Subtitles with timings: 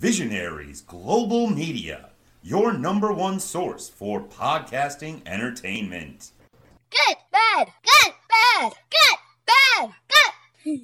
[0.00, 2.08] Visionaries Global Media,
[2.42, 6.30] your number one source for podcasting entertainment.
[6.90, 10.80] Good, bad, good, bad, good, bad, good.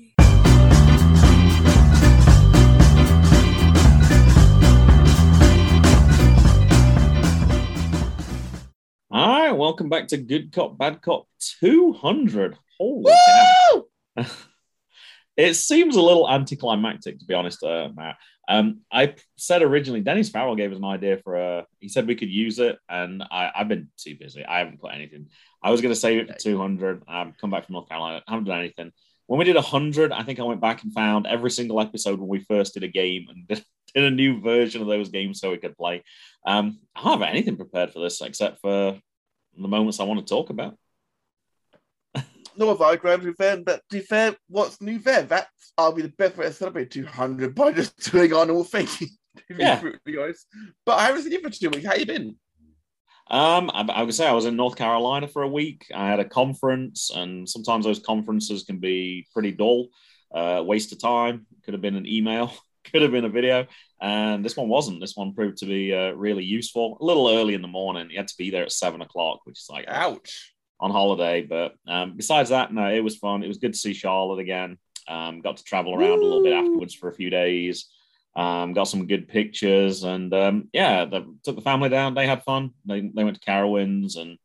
[9.11, 11.27] All right, welcome back to Good Cop, Bad Cop
[11.61, 12.59] 200.
[12.79, 13.85] Holy cow.
[15.39, 18.17] it seems a little anticlimactic, to be honest, uh, Matt.
[18.48, 21.66] Um, I said originally, Dennis Farrell gave us an idea for a.
[21.80, 24.45] He said we could use it, and I, I've been too busy.
[24.45, 25.28] I haven't put anything.
[25.62, 27.02] I was going to save it for 200.
[27.09, 28.23] I've come back from North Carolina.
[28.27, 28.92] I haven't done anything.
[29.27, 32.28] When we did 100, I think I went back and found every single episode when
[32.28, 33.64] we first did a game and did,
[33.95, 36.04] did a new version of those games so we could play.
[36.46, 39.01] Um, I don't have anything prepared for this except for
[39.59, 40.76] the moments I want to talk about.
[42.59, 45.23] No, if I to be fair, but to be fair, what's new there?
[45.23, 48.88] That I'll be the best way to celebrate 200 by just doing our normal thing.
[49.51, 49.82] Yeah.
[50.87, 51.87] But I haven't seen you for two weeks.
[51.87, 52.37] How you been?
[53.29, 55.87] Um, I, I would say I was in North Carolina for a week.
[55.95, 59.88] I had a conference, and sometimes those conferences can be pretty dull,
[60.34, 61.46] uh, waste of time.
[61.65, 62.52] Could have been an email,
[62.90, 63.66] could have been a video,
[64.00, 65.00] and this one wasn't.
[65.00, 66.97] This one proved to be uh, really useful.
[67.00, 69.59] A little early in the morning, you had to be there at seven o'clock, which
[69.59, 70.54] is like Ouch.
[70.81, 71.43] On holiday.
[71.43, 73.43] But um, besides that, no, it was fun.
[73.43, 74.78] It was good to see Charlotte again.
[75.09, 77.87] Um, got to travel around a little bit afterwards for a few days.
[78.34, 82.15] Um, got some good pictures, and um, yeah, the, took the family down.
[82.15, 82.72] They had fun.
[82.84, 84.37] They, they went to Carowinds and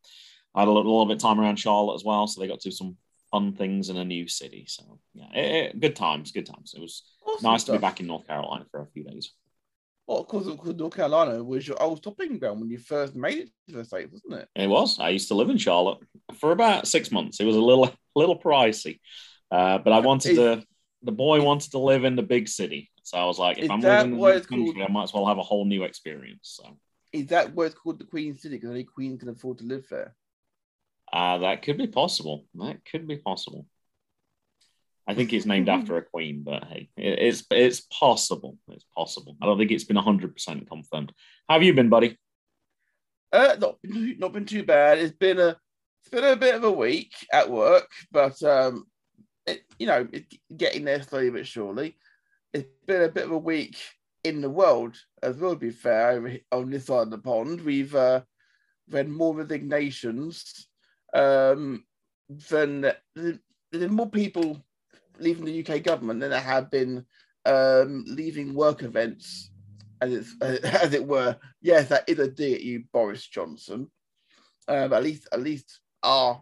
[0.56, 2.26] had a little, little bit of time around Charlotte as well.
[2.28, 2.95] So they got to do some
[3.32, 4.66] fun things in a new city.
[4.68, 6.73] So yeah, it, it- good times, good times.
[6.76, 9.34] It was Awesome nice to be back in North Carolina for a few days.
[10.12, 13.78] Well, because North Carolina was your old stopping ground when you first made it to
[13.78, 14.62] the States, wasn't it?
[14.62, 15.00] It was.
[15.00, 16.00] I used to live in Charlotte
[16.38, 17.40] for about six months.
[17.40, 19.00] It was a little, little pricey,
[19.52, 20.64] uh, but I wanted Is- to.
[21.04, 23.80] The boy wanted to live in the big city, so I was like, if I'm
[23.80, 24.88] living in the country, called?
[24.88, 26.59] I might as well have a whole new experience.
[26.62, 26.78] So
[27.12, 28.58] Is that why it's called the Queen City?
[28.58, 30.14] Because only Queen can afford to live there.
[31.12, 32.45] uh, that could be possible.
[32.54, 33.66] That could be possible.
[35.08, 38.58] I think it's named after a queen, but hey, it's it's possible.
[38.70, 39.36] It's possible.
[39.42, 41.12] I don't think it's been hundred percent confirmed.
[41.50, 42.17] How have you been, buddy?
[43.32, 45.00] Uh, not been too, not been too bad.
[45.00, 45.58] It's been a
[46.02, 48.86] it's been a bit of a week at work, but um,
[49.45, 50.26] it, you know, it,
[50.56, 51.98] getting there slowly but surely.
[52.54, 53.78] It's been a bit of a week
[54.23, 55.54] in the world as well.
[55.54, 58.22] To be fair, on this side of the pond, we've uh,
[58.90, 60.67] we've more resignations
[61.14, 61.86] um,
[62.50, 64.61] than there's more people
[65.21, 67.05] leaving the UK government than there have been
[67.45, 69.52] um, leaving work events,
[70.02, 71.37] as it's, as it were.
[71.61, 73.89] Yes, that is a dig at you, Boris Johnson.
[74.67, 76.42] Um, at least, at least our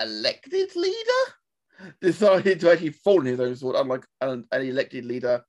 [0.00, 1.22] elected leader
[2.00, 5.44] decided to actually fall in his own sword, unlike an, an elected leader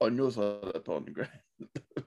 [0.00, 1.16] on your side of the pond.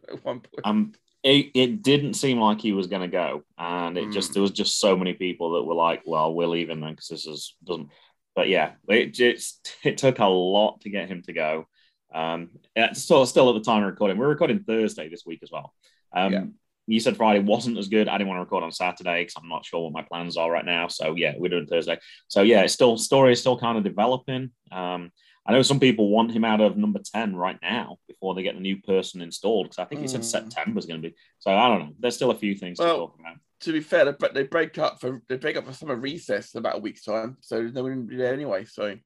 [0.09, 0.61] At one point.
[0.63, 0.91] um
[1.23, 4.33] it, it didn't seem like he was going to go and it just Mm.
[4.33, 7.25] there was just so many people that were like well we're leaving then because this
[7.27, 7.89] is doesn't
[8.35, 11.67] but yeah it just it took a lot to get him to go
[12.13, 15.51] um it's still still at the time of recording we're recording thursday this week as
[15.51, 15.73] well
[16.15, 16.43] um Yeah.
[16.87, 19.49] you said friday wasn't as good i didn't want to record on saturday because i'm
[19.49, 22.61] not sure what my plans are right now so yeah we're doing thursday so yeah
[22.61, 25.11] it's still story is still kind of developing um
[25.45, 28.55] I know some people want him out of number 10 right now before they get
[28.55, 30.23] the new person installed because I think he said Mm.
[30.23, 31.15] September's going to be.
[31.39, 31.93] So I don't know.
[31.99, 33.35] There's still a few things to talk about.
[33.63, 36.59] To be fair, they, they break up for they break up for summer recess in
[36.59, 38.65] about a week's time, so there's no one there anyway.
[38.65, 38.97] So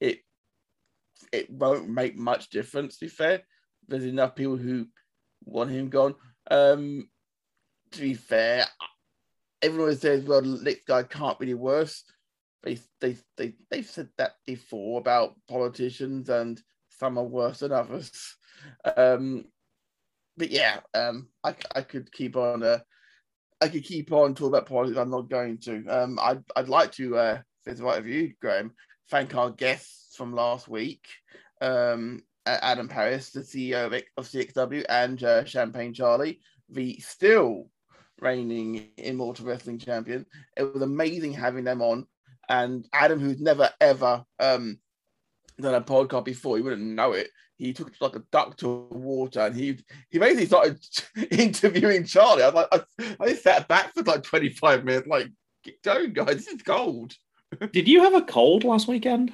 [0.00, 0.20] it
[1.32, 2.98] it won't make much difference.
[2.98, 3.42] To be fair,
[3.88, 4.86] there's enough people who
[5.44, 6.14] want him gone.
[6.50, 7.08] Um,
[7.92, 8.66] to be fair,
[9.62, 12.04] everyone says, "Well, the next guy can't be any worse."
[12.62, 18.36] They they they they've said that before about politicians, and some are worse than others.
[18.96, 19.44] Um,
[20.36, 22.80] but yeah, um, I I could keep on uh,
[23.60, 24.98] I could keep on talking about politics.
[24.98, 25.84] I'm not going to.
[25.86, 28.72] Um, I'd, I'd like to, uh, if it's right with you, Graham,
[29.10, 31.06] thank our guests from last week,
[31.60, 36.40] um, Adam Paris, the CEO of, of CXW, and uh, Champagne Charlie,
[36.70, 37.70] the still
[38.20, 40.26] reigning Immortal Wrestling Champion.
[40.56, 42.06] It was amazing having them on.
[42.48, 44.78] And Adam, who's never ever um,
[45.62, 47.30] done a podcast before, he wouldn't know it.
[47.56, 49.78] He took like a duck to water, and he
[50.10, 50.78] he basically started
[51.30, 52.42] interviewing Charlie.
[52.42, 55.28] I was like, I, I sat back for like 25 minutes, like,
[55.64, 57.14] get going, guys, this is gold.
[57.72, 59.32] Did you have a cold last weekend?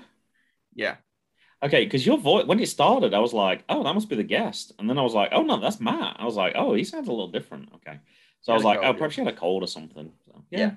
[0.74, 0.96] Yeah.
[1.62, 4.22] Okay, because your voice, when it started, I was like, oh, that must be the
[4.22, 4.72] guest.
[4.78, 6.16] And then I was like, oh, no, that's Matt.
[6.18, 7.70] I was like, oh, he sounds a little different.
[7.76, 8.00] Okay.
[8.42, 8.98] So I was like, oh, cold, oh, yeah.
[8.98, 10.12] perhaps she had a cold or something.
[10.26, 10.58] So, yeah.
[10.58, 10.70] Yeah.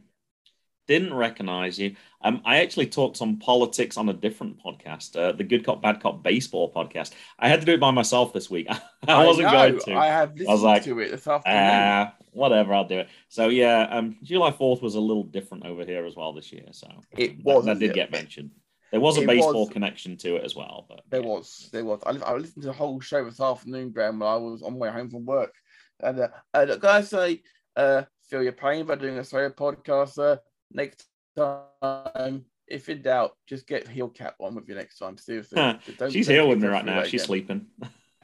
[0.88, 1.96] Didn't recognize you.
[2.22, 6.00] Um, I actually talked on politics on a different podcast, uh, the Good Cop Bad
[6.02, 7.12] Cop Baseball podcast.
[7.38, 8.68] I had to do it by myself this week.
[9.08, 9.96] I wasn't know, going to.
[9.96, 11.60] I have listened was like, to it this afternoon.
[11.62, 13.10] Ah, whatever, I'll do it.
[13.28, 16.66] So yeah, um, July Fourth was a little different over here as well this year.
[16.72, 16.88] So
[17.18, 17.94] It was, that, did yeah.
[18.04, 18.52] get mentioned.
[18.92, 19.74] There was a It baseball was.
[19.74, 21.28] connection to it as well, but There yeah.
[21.28, 22.02] was, there was.
[22.06, 24.80] I, I listened to the whole show this afternoon, Graham, while I was on my
[24.80, 25.54] way home from work.
[26.00, 27.42] And uh, uh, I say,
[27.76, 30.18] uh, feel your pain by doing a solo podcast.
[30.18, 30.38] Uh,
[30.72, 35.18] next time, if in doubt, just get heel cap on with you next time.
[35.18, 35.78] Seriously, Huh.
[36.10, 37.04] She's don't here with me right now.
[37.04, 37.26] She's again.
[37.26, 37.66] sleeping.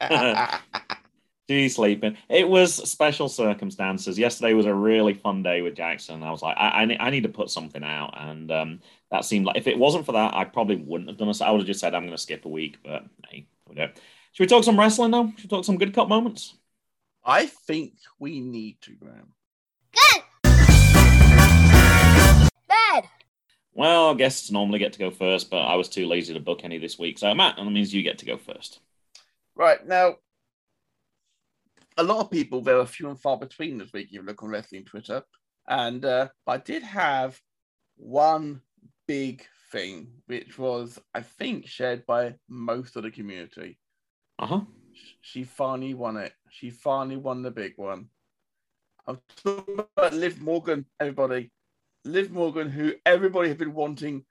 [1.48, 2.16] She's sleeping.
[2.30, 4.18] It was special circumstances.
[4.18, 6.22] Yesterday was a really fun day with Jackson.
[6.22, 8.80] I was like, I, I, need, I need to put something out, and um,
[9.10, 11.42] that seemed like if it wasn't for that, I probably wouldn't have done it.
[11.42, 12.78] I would have just said I'm going to skip a week.
[12.82, 13.92] But hey, we don't.
[14.32, 15.32] Should we talk some wrestling now?
[15.36, 16.54] Should we talk some good cop moments?
[17.22, 19.34] I think we need to, Graham.
[23.74, 26.78] Well, guests normally get to go first, but I was too lazy to book any
[26.78, 27.18] this week.
[27.18, 28.80] So Matt, that means you get to go first.
[29.56, 30.16] Right now,
[31.96, 34.06] a lot of people there are few and far between this week.
[34.06, 35.22] If you look on wrestling Twitter,
[35.68, 37.40] and uh, I did have
[37.96, 38.60] one
[39.06, 43.78] big thing, which was I think shared by most of the community.
[44.38, 44.60] Uh huh.
[45.20, 46.32] She finally won it.
[46.50, 48.08] She finally won the big one.
[49.06, 51.50] I'm talking about Liv Morgan, everybody.
[52.04, 54.24] Liv Morgan, who everybody had been wanting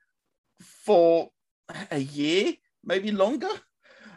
[0.84, 1.30] for
[1.90, 2.54] a year,
[2.84, 3.48] maybe longer.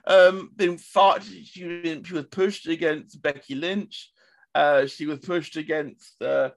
[0.06, 1.24] Um, been fought.
[1.24, 4.12] She, she was pushed against Becky Lynch.
[4.56, 6.21] Uh, she was pushed against.
[6.21, 6.50] Uh,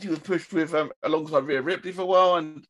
[0.00, 2.66] she was pushed with um, alongside Rhea Ripley for a while, and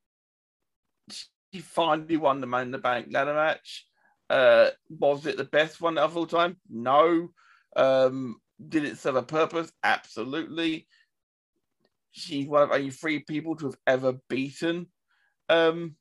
[1.11, 3.87] she finally won the Man in the Bank ladder match.
[4.31, 6.57] Uh, was it the best one of all time?
[6.71, 7.31] No.
[7.75, 9.73] Um, did it serve a purpose?
[9.83, 10.87] Absolutely.
[12.17, 14.87] She's one of only three people to have ever beaten
[15.49, 15.97] um,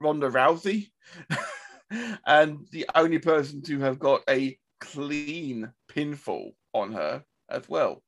[0.00, 0.90] Ronda Rousey,
[2.26, 8.02] and the only person to have got a clean pinfall on her as well.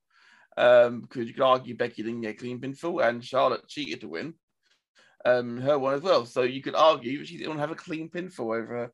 [0.56, 4.09] Um, because you could argue Becky didn't get a clean pinfall, and Charlotte cheated to
[4.09, 4.35] win
[5.25, 6.27] um, her one as well.
[6.27, 8.93] So you could argue she didn't have a clean pinfall over her.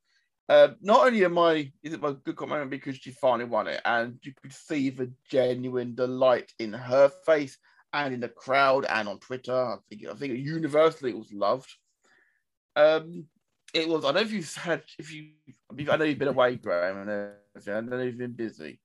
[0.48, 3.80] Uh, not only am I is it my good comment because she finally won it,
[3.84, 7.58] and you could see the genuine delight in her face
[7.92, 9.54] and in the crowd and on Twitter.
[9.54, 11.72] I think I think universally it was loved.
[12.76, 13.26] Um,
[13.74, 14.04] it was.
[14.04, 15.30] I don't know if you've had if you.
[15.90, 17.74] I know you've been away, Graham, and everything.
[17.74, 18.80] I know you've been busy.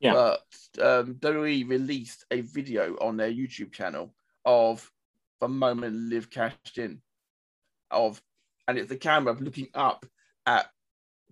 [0.00, 0.12] Yeah.
[0.12, 4.14] But um, WWE released a video on their YouTube channel
[4.44, 4.90] of
[5.40, 7.02] the moment Liv cashed in,
[7.90, 8.20] of,
[8.66, 10.06] and it's the camera looking up
[10.46, 10.66] at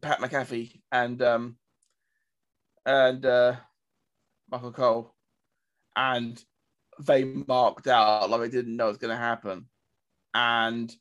[0.02, 1.56] Pat McAfee and um
[2.84, 3.56] and uh
[4.50, 5.14] Michael Cole,
[5.96, 6.42] and
[7.06, 9.66] they marked out like they didn't know it was going to happen,
[10.34, 10.92] and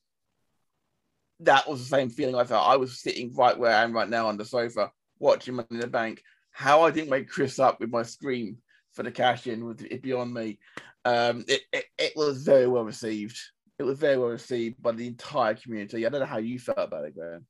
[1.41, 2.67] that was the same feeling I felt.
[2.67, 5.79] I was sitting right where I am right now on the sofa watching Money in
[5.79, 6.21] the Bank.
[6.51, 8.57] How I didn't wake Chris up with my scream
[8.93, 10.57] for the cash in was it beyond me.
[11.05, 13.37] Um, it, it, it was very well received.
[13.79, 16.05] It was very well received by the entire community.
[16.05, 17.45] I don't know how you felt about it, Graham.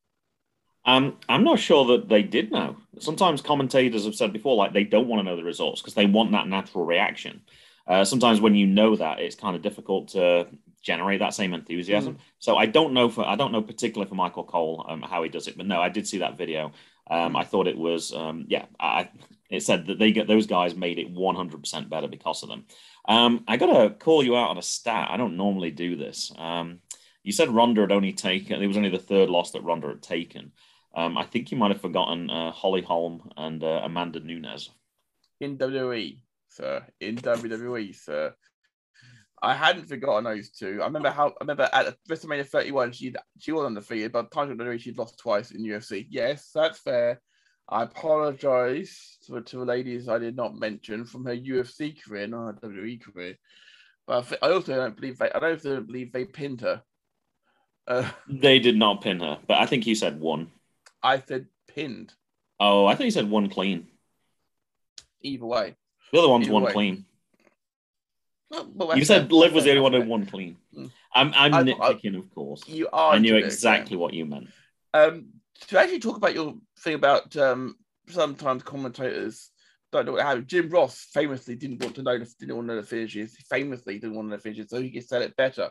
[0.85, 2.77] Um, I'm not sure that they did know.
[2.99, 6.05] Sometimes commentators have said before, like they don't want to know the results because they
[6.05, 7.41] want that natural reaction.
[7.87, 10.47] Uh, sometimes when you know that, it's kind of difficult to
[10.81, 12.17] generate that same enthusiasm.
[12.39, 15.29] So I don't know for I don't know particularly for Michael Cole um, how he
[15.29, 16.71] does it, but no, I did see that video.
[17.09, 18.65] Um, I thought it was um, yeah.
[18.79, 19.09] I
[19.49, 22.65] it said that they get those guys made it 100 percent better because of them.
[23.07, 25.07] Um, I gotta call you out on a stat.
[25.09, 26.31] I don't normally do this.
[26.37, 26.79] Um,
[27.23, 28.61] you said Ronda had only taken.
[28.61, 30.51] It was only the third loss that Ronda had taken.
[30.95, 34.69] Um, I think you might have forgotten uh, Holly Holm and uh, Amanda Nunes.
[35.39, 36.17] in WWE,
[36.57, 36.85] sir.
[36.99, 38.33] In WWE, sir.
[39.41, 40.79] I hadn't forgotten those two.
[40.81, 44.79] I remember how I remember at WrestleMania 31, she she was undefeated, but time WWE
[44.79, 46.07] she'd lost twice in UFC.
[46.09, 47.21] Yes, that's fair.
[47.69, 52.55] I apologize to, to the ladies I did not mention from her UFC career, not
[52.63, 53.35] her WWE career.
[54.07, 56.81] But I I also don't believe they I don't don't believe they pinned her.
[57.85, 60.49] Uh, They did not pin her, but I think you said one.
[61.03, 62.13] I said pinned
[62.59, 63.87] Oh, I think you said one clean.
[65.21, 65.75] either way.
[66.11, 66.73] The other one's one way.
[66.73, 67.05] clean.
[68.95, 70.57] You said Liv was the only one who won clean.
[70.75, 70.91] Mm.
[71.13, 72.63] I'm, I'm I- I- nitpicking, of course.
[72.67, 73.13] You are.
[73.13, 74.47] I knew to do it, exactly what you meant.
[74.93, 75.27] Um,
[75.67, 77.75] to actually talk about your thing about um,
[78.07, 79.49] sometimes commentators
[79.91, 80.47] don't know what happened.
[80.47, 83.35] Jim Ross famously didn't want to know the, didn't want to know the finishes.
[83.35, 85.69] He famously didn't want to know the finishes, so he could sell it better.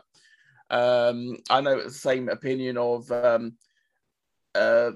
[0.69, 3.53] Um, I know it's the same opinion of um,
[4.53, 4.91] uh,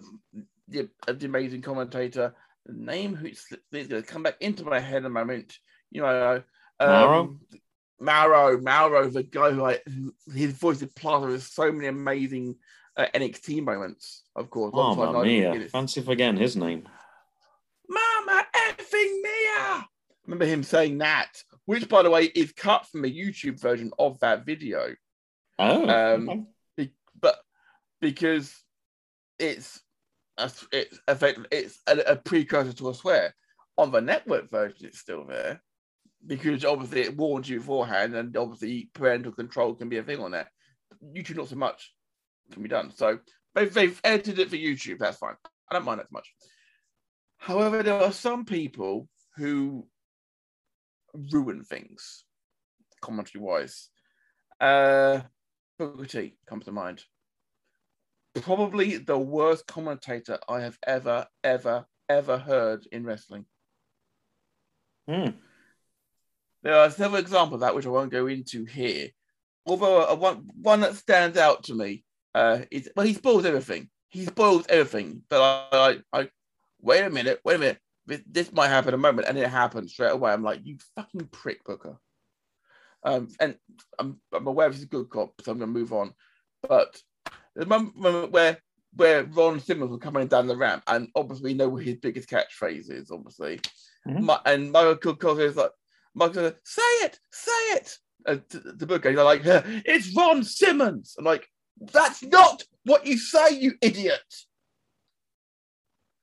[0.67, 2.35] the, of the amazing commentator.
[2.65, 5.57] The name who's going to come back into my head in a moment.
[5.89, 6.43] You know,
[6.79, 7.39] um,
[7.99, 9.79] Mauro, Mauro, the guy who, I,
[10.33, 12.55] his voice is plastered with so many amazing
[12.97, 14.23] uh, NXT moments.
[14.35, 15.67] Of course, Oh, mamma mia.
[15.69, 16.87] Fancy forgetting his name.
[17.89, 19.85] Mama effing Mia.
[20.25, 21.29] Remember him saying that,
[21.65, 24.95] which, by the way, is cut from a YouTube version of that video.
[25.59, 26.43] Oh, Um, okay.
[26.77, 27.37] Be- but
[27.99, 28.55] because
[29.39, 29.81] it's
[30.71, 31.45] it's effective.
[31.51, 33.33] it's a, a precursor to a swear.
[33.77, 35.61] On the network version, it's still there
[36.25, 40.31] because obviously it warns you beforehand, and obviously parental control can be a thing on
[40.31, 40.49] that.
[41.15, 41.93] YouTube, not so much
[42.51, 42.91] can be done.
[42.95, 43.19] So
[43.55, 44.99] they've, they've edited it for YouTube.
[44.99, 45.35] That's fine.
[45.69, 46.31] I don't mind that much.
[47.37, 49.07] However, there are some people
[49.37, 49.87] who
[51.31, 52.23] ruin things,
[53.01, 53.89] commentary wise.
[54.59, 55.21] Uh,
[55.79, 57.03] Booker T comes to mind.
[58.35, 63.45] Probably the worst commentator I have ever, ever, ever heard in wrestling.
[65.07, 65.31] Hmm.
[66.63, 69.09] There are several examples of that which I won't go into here.
[69.65, 73.89] Although uh, one one that stands out to me uh, is well, he spoils everything.
[74.09, 75.23] He spoils everything.
[75.29, 76.29] But I, I, I
[76.79, 77.79] wait a minute, wait a minute.
[78.05, 80.31] This, this might happen a moment, and it happens straight away.
[80.31, 81.97] I'm like, you fucking prick, Booker.
[83.03, 83.55] Um, and
[83.99, 86.13] I'm, I'm aware this is a good cop, so I'm going to move on.
[86.67, 86.99] But
[87.55, 88.57] the mom- moment where
[88.95, 92.29] where Ron Simmons was coming down the ramp, and obviously we know what his biggest
[92.29, 93.61] catchphrase is, obviously.
[94.07, 94.21] Mhm.
[94.21, 95.71] Ma- and Michael Cole is like,
[96.13, 97.97] Michael, say it, say it.
[98.25, 101.15] And to, to Booker, he's like, it's Ron Simmons.
[101.17, 101.47] I'm like,
[101.79, 104.19] that's not what you say, you idiot.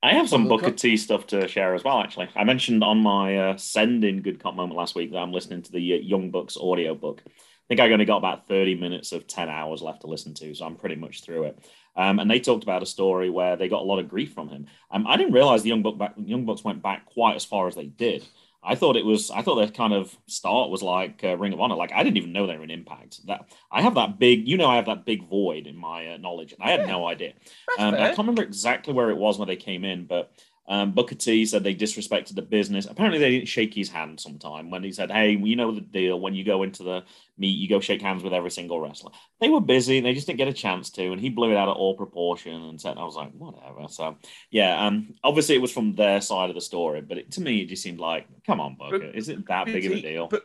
[0.02, 0.66] I have some Booker?
[0.66, 2.28] Booker T stuff to share as well, actually.
[2.36, 5.62] I mentioned on my uh, send in Good Cop moment last week that I'm listening
[5.62, 7.22] to the uh, Young Bucks audio book.
[7.68, 10.54] I think I only got about 30 minutes of 10 hours left to listen to,
[10.54, 11.58] so I'm pretty much through it.
[11.96, 14.48] Um, and they talked about a story where they got a lot of grief from
[14.48, 14.68] him.
[14.90, 17.68] Um, I didn't realize the Young, Buck back, Young Bucks went back quite as far
[17.68, 18.24] as they did.
[18.62, 19.30] I thought it was.
[19.30, 21.76] I thought their kind of start was like uh, Ring of Honor.
[21.76, 23.24] Like I didn't even know they were in Impact.
[23.26, 24.48] That I have that big.
[24.48, 26.86] You know, I have that big void in my uh, knowledge, and I had Yeah.
[26.86, 27.34] no idea.
[27.78, 30.32] Um, I can't remember exactly where it was when they came in, but
[30.68, 32.84] um, Booker T said they disrespected the business.
[32.86, 36.20] Apparently, they didn't shake his hand sometime when he said, Hey, you know the deal.
[36.20, 37.04] When you go into the
[37.38, 39.12] meet, you go shake hands with every single wrestler.
[39.40, 40.00] They were busy.
[40.00, 41.10] They just didn't get a chance to.
[41.12, 43.86] And he blew it out of all proportion and said, I was like, Whatever.
[43.88, 44.18] So,
[44.50, 47.62] yeah, um, obviously, it was from their side of the story, but it, to me,
[47.62, 48.98] it just seemed like, Come on, Booker.
[48.98, 50.28] But- Is it that big of a deal?
[50.28, 50.42] But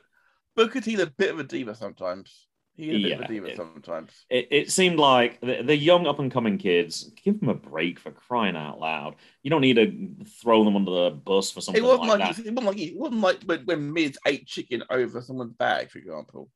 [0.56, 2.48] Booker T's a bit of a diva sometimes.
[2.76, 4.26] He's a bit of Yeah, a diva it- sometimes.
[4.30, 8.00] it, it seemed like the, the young up and coming kids give them a break
[8.00, 9.16] for crying out loud.
[9.44, 12.36] You don't need to throw them under the bus for something It wasn't like, like,
[12.38, 12.46] that.
[12.46, 16.00] it wasn't like it wasn't like when, when Miz ate chicken over someone's bag, for
[16.00, 16.50] example.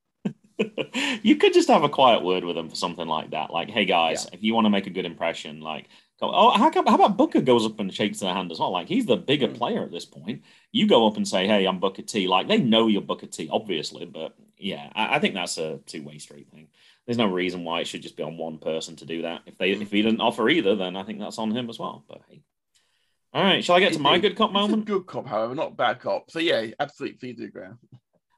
[1.22, 3.52] you could just have a quiet word with them for something like that.
[3.52, 5.86] Like, hey guys, if you want to make a good impression, like,
[6.20, 8.72] go, oh, how, come, how about Booker goes up and shakes their hand as well?
[8.72, 9.54] Like, he's the bigger Hmm.
[9.54, 10.42] player at this point.
[10.72, 12.28] You go up and say, hey, I'm Booker T.
[12.28, 16.04] Like, they know you're Booker T, obviously, but yeah, I, I think that's a two
[16.04, 16.68] way street thing.
[17.06, 19.42] There's no reason why it should just be on one person to do that.
[19.46, 19.82] If they Hmm.
[19.82, 22.04] if he didn't offer either, then I think that's on him as well.
[22.08, 22.42] But hey.
[23.34, 24.86] All right, shall I get to my good cop moment?
[24.86, 26.32] good cop, however, not bad cop.
[26.32, 27.78] So yeah, absolutely, please do, Graham.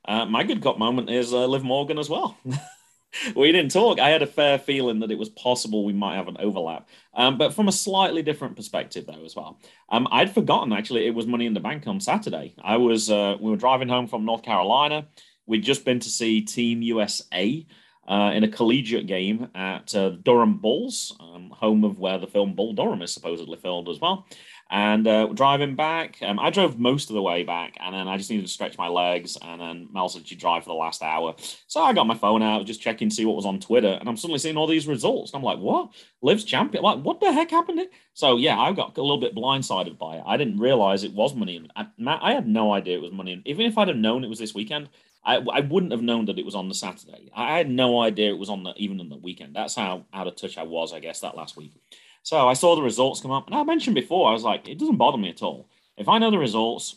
[0.04, 2.36] Uh, my good cop moment is uh, Liv Morgan as well.
[3.36, 4.00] we didn't talk.
[4.00, 7.38] I had a fair feeling that it was possible we might have an overlap, um,
[7.38, 9.60] but from a slightly different perspective though as well.
[9.90, 12.56] Um, I'd forgotten actually it was Money in the Bank on Saturday.
[12.62, 15.08] I was uh, we were driving home from North Carolina.
[15.50, 17.66] We'd just been to see Team USA.
[18.08, 22.56] Uh, in a collegiate game at uh, Durham Bulls, um, home of where the film
[22.56, 24.26] Bull Durham is supposedly filmed as well.
[24.72, 28.18] And uh, driving back, um, I drove most of the way back, and then I
[28.18, 29.38] just needed to stretch my legs.
[29.40, 31.36] And then Mel said she'd drive for the last hour,
[31.68, 34.10] so I got my phone out, just checking to see what was on Twitter, and
[34.10, 35.32] I'm suddenly seeing all these results.
[35.32, 35.90] And I'm like, "What?
[36.24, 36.84] Liv's champion?
[36.84, 37.90] Like, what the heck happened?" Here?
[38.14, 40.24] So yeah, I got a little bit blindsided by it.
[40.26, 41.68] I didn't realize it was money.
[41.76, 43.34] I, Matt, I had no idea it was money.
[43.34, 44.90] In, even if I'd have known it was this weekend,
[45.24, 47.30] I, I wouldn't have known that it was on the Saturday.
[47.36, 49.56] I had no idea it was on the even on the weekend.
[49.56, 51.74] That's how out of touch I was, I guess, that last week.
[52.24, 54.78] So I saw the results come up, and I mentioned before, I was like, it
[54.78, 55.70] doesn't bother me at all.
[55.98, 56.94] If I know the results,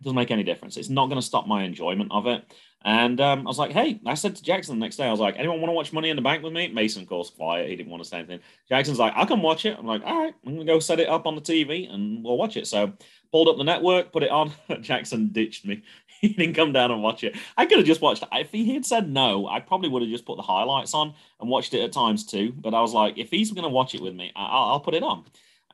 [0.00, 0.76] it doesn't make any difference.
[0.76, 2.44] It's not going to stop my enjoyment of it.
[2.84, 5.20] And um, I was like, hey, I said to Jackson the next day, I was
[5.20, 6.68] like, anyone want to watch Money in the Bank with me?
[6.68, 7.70] Mason, of course, quiet.
[7.70, 8.40] He didn't want to say anything.
[8.68, 9.76] Jackson's like, I'll come watch it.
[9.78, 12.22] I'm like, all right, I'm going to go set it up on the TV and
[12.22, 12.66] we'll watch it.
[12.66, 12.92] So
[13.32, 14.52] pulled up the network, put it on.
[14.82, 15.82] Jackson ditched me.
[16.28, 17.36] He didn't come down and watch it.
[17.56, 18.28] I could have just watched it.
[18.32, 21.50] If he had said no, I probably would have just put the highlights on and
[21.50, 22.52] watched it at times too.
[22.56, 24.80] But I was like, if he's going to watch it with me, I- I'll, I'll
[24.80, 25.24] put it on.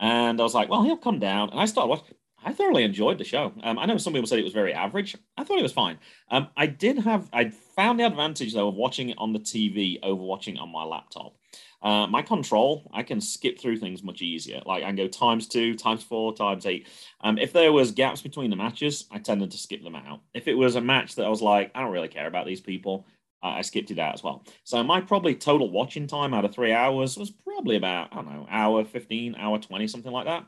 [0.00, 1.50] And I was like, well, he'll come down.
[1.50, 2.14] And I started watching.
[2.44, 3.52] I thoroughly enjoyed the show.
[3.62, 5.16] Um, I know some people said it was very average.
[5.36, 5.98] I thought it was fine.
[6.30, 9.98] Um, I did have, I found the advantage though of watching it on the TV
[10.02, 11.34] over watching on my laptop.
[11.82, 14.60] Uh, my control, I can skip through things much easier.
[14.66, 16.88] Like I can go times two, times four, times eight.
[17.22, 20.20] Um, if there was gaps between the matches, I tended to skip them out.
[20.34, 22.60] If it was a match that I was like, I don't really care about these
[22.60, 23.06] people,
[23.42, 24.44] uh, I skipped it out as well.
[24.64, 28.26] So my probably total watching time out of three hours was probably about I don't
[28.26, 30.44] know, hour fifteen, hour twenty, something like that.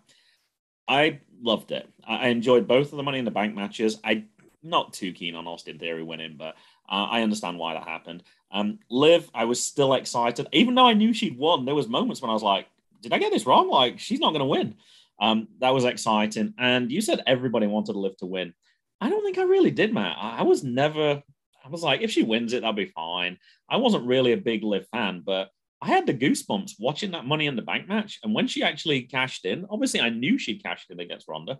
[0.92, 1.88] I loved it.
[2.06, 3.98] I enjoyed both of the Money in the Bank matches.
[4.04, 4.28] I'm
[4.62, 6.54] not too keen on Austin Theory winning, but
[6.86, 8.22] uh, I understand why that happened.
[8.50, 11.64] Um, Liv, I was still excited, even though I knew she'd won.
[11.64, 12.66] There was moments when I was like,
[13.00, 13.70] "Did I get this wrong?
[13.70, 14.76] Like, she's not going to win."
[15.18, 16.52] Um, that was exciting.
[16.58, 18.52] And you said everybody wanted Liv to win.
[19.00, 20.18] I don't think I really did, Matt.
[20.20, 21.22] I, I was never.
[21.64, 23.38] I was like, if she wins it, that'll be fine.
[23.66, 25.52] I wasn't really a big Liv fan, but
[25.82, 28.20] I had the goosebumps watching that Money in the Bank match.
[28.22, 31.58] And when she actually cashed in, obviously I knew she'd cashed in against Ronda.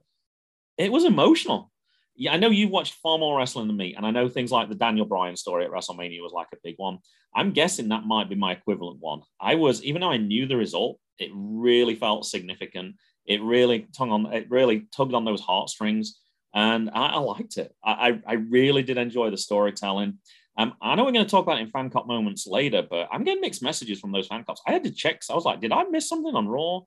[0.78, 1.72] It was emotional
[2.14, 4.68] yeah, I know you've watched far more wrestling than me, and I know things like
[4.68, 6.98] the Daniel Bryan story at WrestleMania was like a big one.
[7.34, 9.22] I'm guessing that might be my equivalent one.
[9.40, 12.96] I was, even though I knew the result, it really felt significant.
[13.24, 16.20] It really tugged on, it really tugged on those heartstrings,
[16.54, 17.74] and I, I liked it.
[17.82, 20.18] I, I, really did enjoy the storytelling.
[20.58, 23.08] Um, I know we're going to talk about it in fan cop moments later, but
[23.10, 24.60] I'm getting mixed messages from those fan cops.
[24.66, 25.22] I had to check.
[25.22, 26.80] So I was like, did I miss something on Raw?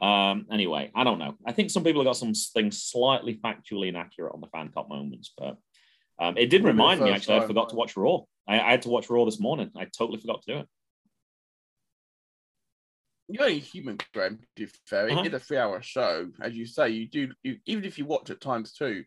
[0.00, 1.36] Um, anyway, I don't know.
[1.46, 4.88] I think some people have got some things slightly factually inaccurate on the fan cop
[4.88, 5.56] moments, but
[6.18, 7.34] um, it did remind me actually.
[7.34, 8.20] Time, I forgot to watch Raw.
[8.48, 9.70] I, I, had to watch Raw this morning.
[9.76, 10.66] I totally forgot to do it.
[13.28, 14.38] You're only human, Graham.
[14.38, 15.28] To be fair, uh-huh.
[15.32, 17.32] a three-hour show, as you say, you do.
[17.42, 19.04] You, even if you watch it times two,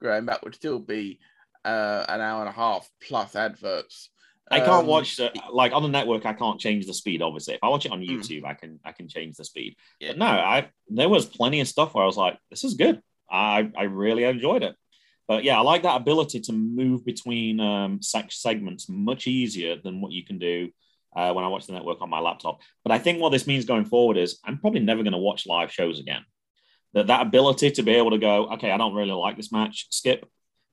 [0.00, 1.20] Graham, that would still be
[1.64, 4.10] uh, an hour and a half plus adverts.
[4.50, 6.26] I can't um, watch the, like on the network.
[6.26, 7.22] I can't change the speed.
[7.22, 8.10] Obviously, if I watch it on hmm.
[8.10, 8.48] YouTube, mm.
[8.48, 9.76] I can I can change the speed.
[9.98, 10.08] Yeah.
[10.08, 13.00] But no, I there was plenty of stuff where I was like, this is good.
[13.30, 14.76] I I really enjoyed it.
[15.28, 20.12] But yeah, I like that ability to move between um, segments much easier than what
[20.12, 20.70] you can do
[21.14, 22.60] uh, when I watch the network on my laptop.
[22.82, 25.46] But I think what this means going forward is I'm probably never going to watch
[25.46, 26.24] live shows again.
[26.94, 29.86] That that ability to be able to go, okay, I don't really like this match,
[29.90, 30.28] skip,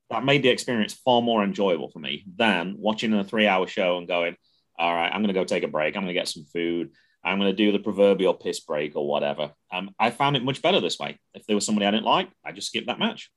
[0.10, 3.98] that made the experience far more enjoyable for me than watching a three hour show
[3.98, 4.36] and going,
[4.78, 5.96] all right, I'm going to go take a break.
[5.96, 6.92] I'm going to get some food.
[7.24, 9.52] I'm going to do the proverbial piss break or whatever.
[9.72, 11.20] Um, I found it much better this way.
[11.34, 13.30] If there was somebody I didn't like, I just skip that match.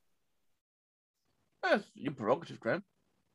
[1.62, 2.85] That's your prerogative, Graham.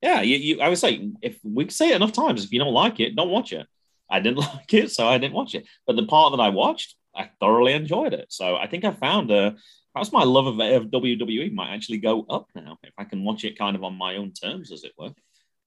[0.01, 2.73] Yeah, you, you, I would say if we say it enough times, if you don't
[2.73, 3.67] like it, don't watch it.
[4.09, 5.67] I didn't like it, so I didn't watch it.
[5.85, 8.27] But the part that I watched, I thoroughly enjoyed it.
[8.29, 9.55] So I think I found a,
[9.97, 13.43] perhaps my love of, of WWE might actually go up now if I can watch
[13.43, 15.09] it kind of on my own terms, as it were.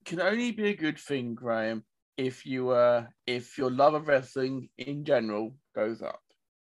[0.05, 1.83] Can only be a good thing, Graham,
[2.15, 6.21] if you uh if your love of wrestling in general goes up.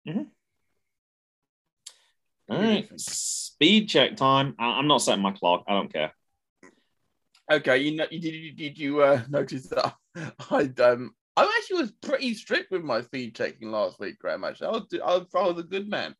[0.07, 0.23] Mm-hmm.
[2.49, 4.55] All right, speed check time.
[4.59, 5.63] I- am not setting my clock.
[5.67, 6.11] I don't care.
[7.49, 9.95] Okay, you know, did you did you uh, notice that
[10.51, 14.43] I um I actually was pretty strict with my speed checking last week, Graham.
[14.43, 16.15] Actually, I was I was, I was a good man.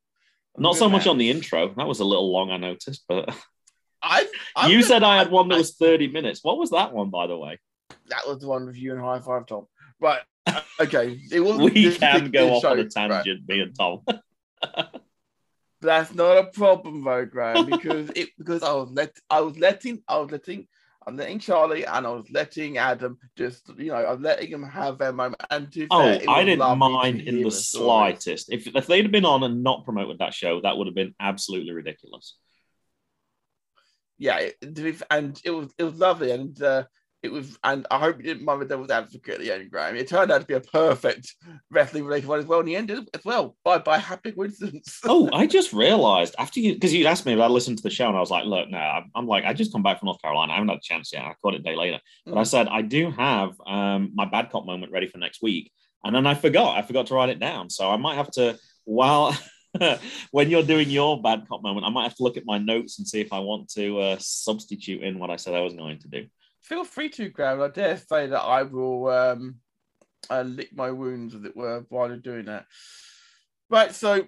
[0.58, 1.74] Not so much on the intro.
[1.76, 3.04] That was a little long, I noticed.
[3.08, 3.36] But
[4.02, 4.28] I,
[4.68, 6.44] you said I had one that was thirty minutes.
[6.44, 7.60] What was that one, by the way?
[8.10, 9.68] That was the one with you and High Five Tom.
[10.00, 10.22] Right.
[10.46, 11.20] Uh, okay.
[11.32, 11.58] It was.
[11.58, 13.58] we can go off show, on a tangent, right.
[13.58, 14.02] me and Tom.
[15.82, 20.02] That's not a problem, though, Graham, because it because I was let I was letting
[20.08, 20.68] I was letting
[21.08, 24.98] I'm letting Charlie and I was letting Adam just, you know, I'm letting them have
[24.98, 25.42] their moment.
[25.52, 28.52] And oh, fair, I didn't mind in the slightest.
[28.52, 31.14] If, if they'd have been on and not promoted that show, that would have been
[31.20, 32.36] absolutely ridiculous.
[34.18, 36.86] Yeah, and it was it was lovely, and uh,
[37.26, 39.96] it was, and I hope you didn't mind the devil's advocate at the end, Graham.
[39.96, 41.34] It turned out to be a perfect
[41.72, 45.00] wrestling related one as well, and he ended as well by by happy coincidence.
[45.06, 47.90] oh, I just realized after you because you asked me if I listened to the
[47.90, 50.06] show, and I was like, look, no, I'm, I'm, like, I just come back from
[50.06, 50.54] North Carolina.
[50.54, 51.26] I haven't had a chance yet.
[51.26, 52.40] I caught it a day later, but mm.
[52.40, 55.72] I said I do have um, my bad cop moment ready for next week,
[56.04, 56.78] and then I forgot.
[56.78, 59.36] I forgot to write it down, so I might have to while.
[60.32, 62.98] when you're doing your bad cop moment, I might have to look at my notes
[62.98, 66.00] and see if I want to uh, substitute in what I said I was going
[66.00, 66.28] to do
[66.66, 67.62] feel free to, Graham.
[67.62, 69.56] I dare say that I will um,
[70.30, 72.66] uh, lick my wounds, as it were, while you're doing that.
[73.70, 74.26] Right, so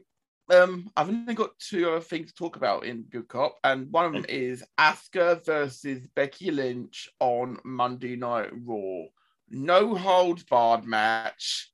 [0.53, 4.05] um, I've only got two other things to talk about in Good Cop, and one
[4.05, 9.05] of them is Asuka versus Becky Lynch on Monday Night Raw.
[9.49, 11.71] No holds barred match.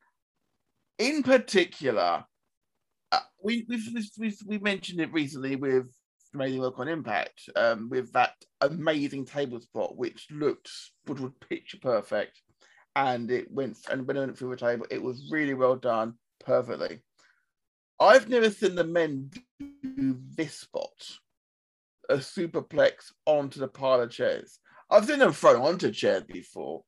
[0.97, 2.23] In particular,
[3.11, 5.89] uh, we, we've, we've, we've mentioned it recently with
[6.33, 10.69] amazing work on Impact um, with that amazing table spot, which looked
[11.05, 12.41] which was picture perfect,
[12.95, 17.01] and it went and went through the table, it was really well done, perfectly.
[17.99, 20.91] I've never seen the men do this spot,
[22.09, 24.59] a superplex onto the pile of chairs.
[24.89, 26.83] I've seen them thrown onto chairs before,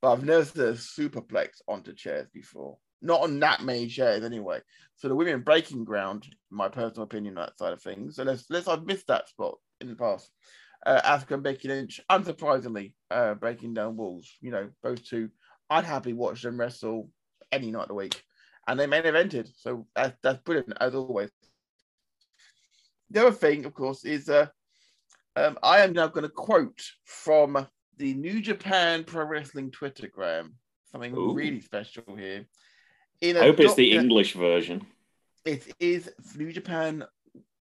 [0.00, 2.78] but I've never seen a superplex onto chairs before.
[3.02, 4.60] Not on that many shares anyway.
[4.96, 8.16] So the women breaking ground, my personal opinion, on that side of things.
[8.16, 10.30] So let's let's I've missed that spot in the past.
[10.84, 14.30] Uh, Asuka and Becky Lynch, unsurprisingly, uh, breaking down walls.
[14.40, 15.30] You know, both two.
[15.68, 17.10] I'd happily watch them wrestle
[17.52, 18.22] any night of the week,
[18.66, 19.48] and they main evented.
[19.56, 21.30] So that's that's brilliant as always.
[23.10, 24.46] The other thing, of course, is uh,
[25.36, 30.52] um, I am now going to quote from the New Japan Pro Wrestling Twittergram.
[30.92, 31.34] Something Ooh.
[31.34, 32.46] really special here.
[33.20, 34.86] In I hope it's the English version.
[35.44, 37.04] It is New Japan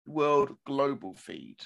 [0.07, 1.57] World Global Feed.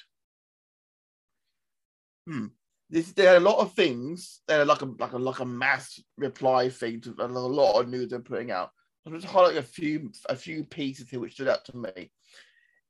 [2.27, 2.47] Hmm.
[2.89, 5.45] This there are a lot of things that are like a like a like a
[5.45, 8.71] mass reply thing to a lot of news they're putting out.
[9.05, 12.11] I'm just highlighting a few a few pieces here which stood out to me.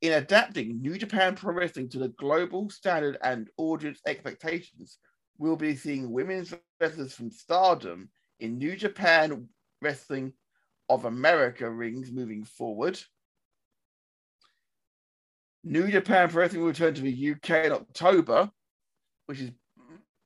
[0.02, 4.98] In adapting New Japan Pro Wrestling to the global standard and audience expectations,
[5.38, 8.10] we'll be seeing women's wrestlers from Stardom
[8.40, 9.48] in New Japan
[9.80, 10.32] Wrestling
[10.88, 12.98] of America rings moving forward.
[15.64, 18.50] New Japan Pro Wrestling will return to the UK in October,
[19.26, 19.50] which is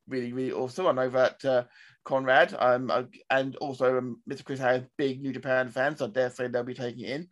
[0.09, 0.87] really, really awesome.
[0.87, 1.64] I know that uh,
[2.05, 4.45] Conrad um, uh, and also um, Mr.
[4.45, 7.29] Chris has big New Japan fans, so I dare say they'll be taking it in.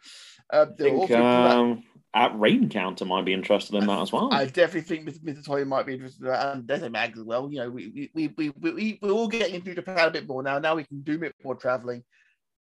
[0.53, 4.33] Uh, I think also um, at Rain Counter might be interested in that as well.
[4.33, 5.21] I definitely think Mr.
[5.21, 5.45] Mr.
[5.45, 7.51] Toy might be interested in that, and Desert Mag as well.
[7.51, 10.43] You know, we we we we we we're all getting into Japan a bit more
[10.43, 10.59] now.
[10.59, 12.03] Now we can do a bit more traveling.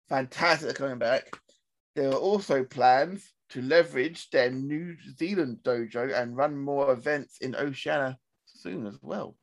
[0.09, 1.31] Fantastic coming back.
[1.95, 7.57] There are also plans to leverage their New Zealand dojo and run more events in
[7.57, 9.37] Oceania soon as well.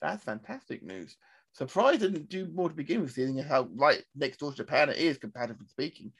[0.00, 1.16] That's fantastic news.
[1.54, 4.88] Surprised they didn't do more to begin with, seeing how right next door to Japan
[4.88, 6.12] it is, comparatively speaking.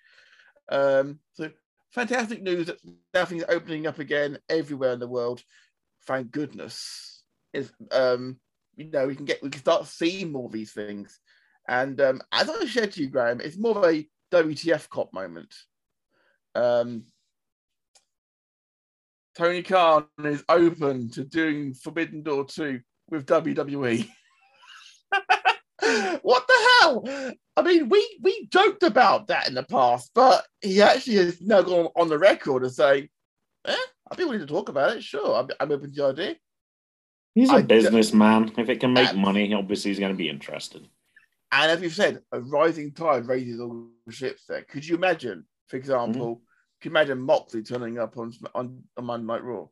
[0.69, 1.51] Um, so
[1.91, 2.79] fantastic news that
[3.15, 5.43] now things are opening up again everywhere in the world.
[6.07, 7.23] Thank goodness.
[7.53, 8.39] Is um,
[8.77, 11.19] you know, we can get we can start seeing more of these things.
[11.69, 15.55] And um, as I said to you, Graham, it's more of a WTF cop moment.
[16.55, 17.05] Um,
[19.37, 24.09] Tony Khan is open to doing Forbidden Door 2 with WWE.
[26.23, 27.05] what the hell?
[27.57, 31.63] I mean, we we joked about that in the past, but he actually has now
[31.63, 33.09] gone on the record and saying,
[33.67, 33.77] eh,
[34.11, 35.03] I'd be willing to talk about it.
[35.03, 36.37] Sure, I'm, I'm open to the idea.
[37.35, 38.53] He's a I- businessman.
[38.59, 40.87] If it can make money, obviously he's going to be interested.
[41.53, 44.63] And as we've said, a rising tide raises all ships there.
[44.63, 46.41] Could you imagine, for example,
[46.81, 49.67] could you imagine Moxley turning up on, on, on Monday Night Raw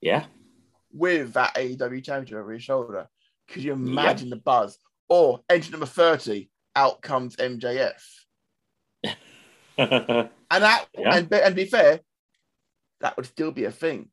[0.00, 0.24] Yeah.
[0.92, 3.06] with that AEW championship over his shoulder?
[3.48, 4.78] Could you imagine the buzz?
[5.08, 7.92] Or entry number 30, out comes MJF.
[10.48, 11.16] And that Yeah.
[11.16, 12.00] and, be- and be fair,
[13.00, 14.08] that would still be a thing.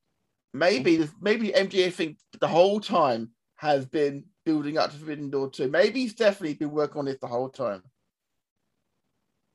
[0.54, 5.70] Maybe maybe MJF thing the whole time has been building up to Forbidden Door 2.
[5.70, 7.84] Maybe he's definitely been working on it the whole time.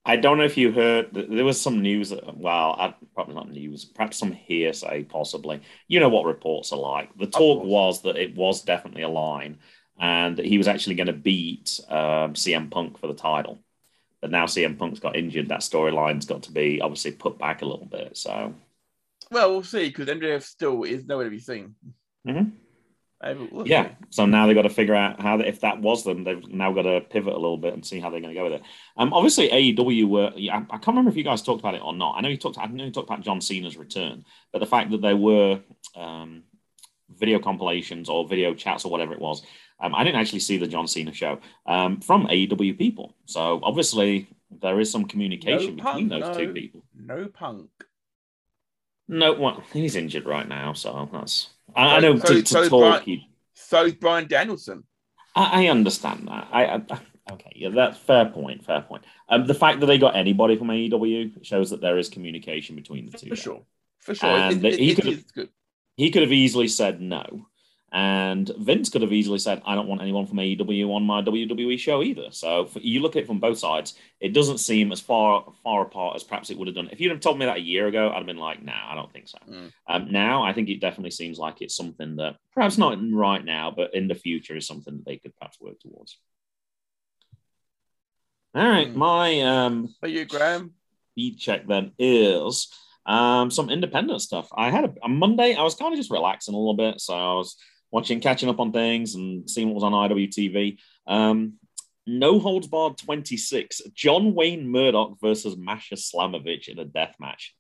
[0.05, 3.85] I don't know if you heard, there was some news, well, I, probably not news,
[3.85, 5.61] perhaps some hearsay, possibly.
[5.87, 7.15] You know what reports are like.
[7.19, 9.59] The talk was that it was definitely a line
[10.01, 13.59] and that he was actually going to beat um, CM Punk for the title.
[14.23, 15.49] But now CM Punk's got injured.
[15.49, 18.17] That storyline's got to be obviously put back a little bit.
[18.17, 18.55] So,
[19.31, 21.75] Well, we'll see because MJF still is nowhere to be seen.
[22.27, 22.53] Mhm.
[23.21, 23.91] Uh, yeah.
[24.11, 26.83] So now they've got to figure out how, if that was them, they've now got
[26.83, 28.63] to pivot a little bit and see how they're going to go with it.
[28.97, 31.93] Um, obviously, AEW were, yeah, I, can't remember if you guys talked about it or
[31.93, 32.15] not.
[32.17, 34.91] I know you talked, I know you talked about John Cena's return, but the fact
[34.93, 35.61] that there were
[35.97, 36.45] um,
[37.11, 39.43] video compilations or video chats or whatever it was,
[39.81, 43.15] um, I didn't actually see the John Cena show um, from AEW people.
[43.27, 46.85] So obviously, there is some communication No between punk, those two people.
[46.97, 47.71] No punk.
[49.09, 51.49] No, well, he's injured right now, so that's.
[51.77, 53.23] I, I know So- to, to so talk, Brian-
[53.55, 54.85] So is Bryan Danielson.
[55.35, 56.49] I, I understand that.
[56.53, 58.65] I, I okay, yeah, that's fair point.
[58.65, 59.05] Fair point.
[59.29, 63.07] Um, the fact that they got anybody from AEW shows that there is communication between
[63.07, 63.29] the two.
[63.29, 63.37] For there.
[63.37, 63.63] sure.
[64.01, 64.29] For sure.
[64.31, 65.49] And It- it- he it good.
[65.97, 67.47] He could have easily said no,
[67.91, 71.79] and Vince could have easily said, "I don't want anyone from AEW on my WWE
[71.79, 73.95] show either." So for, you look at it from both sides.
[74.21, 76.91] It doesn't seem as far far apart as perhaps it would have done.
[76.93, 78.95] If you'd have told me that a year ago, I'd have been like, "No, I
[78.95, 79.73] don't think so." Mm.
[79.87, 83.71] Um, now, I think it definitely seems like it's something that perhaps not right now,
[83.71, 86.19] but in the future is something that they could perhaps work towards.
[88.55, 88.95] All right, Mm.
[88.97, 90.75] my um, But you, Graham?
[91.13, 92.69] speed check then is
[93.07, 94.49] um, some independent stuff.
[94.55, 97.01] I had a, on Monday, I was kind of just relaxing a little bit.
[97.01, 97.57] So I was
[97.91, 100.79] watching, catching up on things and seeing what was on IWTV.
[101.07, 101.55] Um,
[102.07, 107.55] no Holds Barred 26, John Wayne Murdoch versus Masha Slamovich in a death match.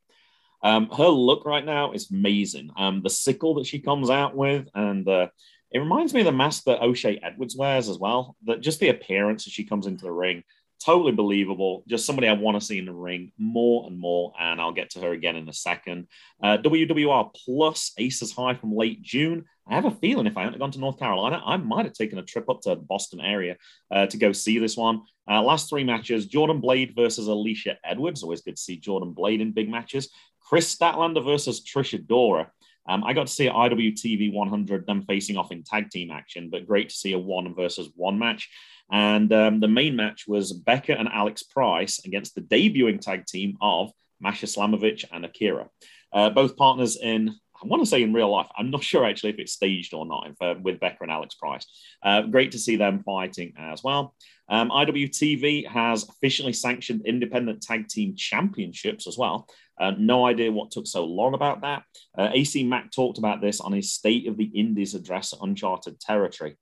[0.62, 2.70] Um, her look right now is amazing.
[2.76, 5.28] Um, the sickle that she comes out with, and uh,
[5.70, 8.36] it reminds me of the mask that O'Shea Edwards wears as well.
[8.44, 10.42] That just the appearance as she comes into the ring
[10.84, 11.84] totally believable.
[11.88, 14.32] Just somebody I want to see in the ring more and more.
[14.38, 16.06] And I'll get to her again in a second.
[16.42, 19.44] Uh, WWR Plus Aces High from late June.
[19.68, 22.18] I have a feeling if I hadn't gone to North Carolina, I might have taken
[22.18, 23.56] a trip up to the Boston area
[23.90, 25.02] uh, to go see this one.
[25.30, 28.22] Uh, last three matches Jordan Blade versus Alisha Edwards.
[28.22, 30.10] Always good to see Jordan Blade in big matches.
[30.40, 32.48] Kris Statlander versus Trish Adora.
[32.88, 36.66] Um, I got to see IWTV 100 them facing off in tag team action, but
[36.66, 38.48] great to see a one versus one match.
[38.90, 43.56] And um, the main match was Becca and Alex Price against the debuting tag team
[43.60, 45.68] of Masha Slamovich and Akira.
[46.12, 48.48] Uh, both partners in, I want to say in real life.
[48.56, 51.66] I'm not sure actually if it's staged or not uh, with Becca and Alex Price.
[52.02, 54.14] Uh, great to see them fighting as well.
[54.48, 59.46] Um, IWTV has officially sanctioned independent tag team championships as well.
[59.78, 61.82] Uh, no idea what took so long about that.
[62.16, 66.00] Uh, AC Mack talked about this on his State of the Indies address at Uncharted
[66.00, 66.56] Territory.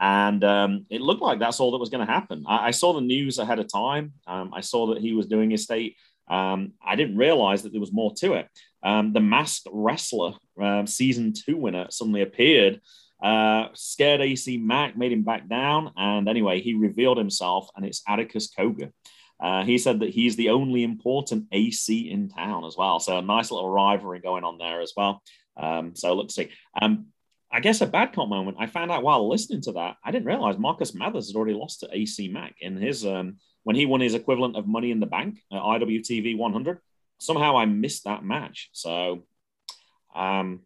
[0.00, 2.44] And um, it looked like that's all that was going to happen.
[2.48, 4.14] I, I, saw the news ahead of time.
[4.26, 5.96] Um, I saw that he was doing his state.
[6.26, 8.48] Um, I didn't realize that there was more to it.
[8.82, 12.80] Um, the Masked Wrestler uh, season two winner suddenly appeared,
[13.22, 15.90] uh, scared AC Mack, made him back down.
[15.96, 18.92] And anyway, he revealed himself, and it's Atticus Cogar.
[19.38, 23.00] Uh, he said that he's the only important AC in town as well.
[23.00, 25.22] So a nice little rivalry going on there as well.
[25.56, 26.50] Um, so let's see.
[26.80, 27.06] Um,
[27.52, 28.58] I guess a bad cop moment.
[28.60, 31.80] I found out while listening to that, I didn't realize Marcus Mathers had already lost
[31.80, 35.06] to AC Mack in his um, when he won his equivalent of Money in the
[35.06, 36.78] Bank at IWTV 100.
[37.18, 38.70] Somehow I missed that match.
[38.72, 39.24] So
[40.14, 40.60] um,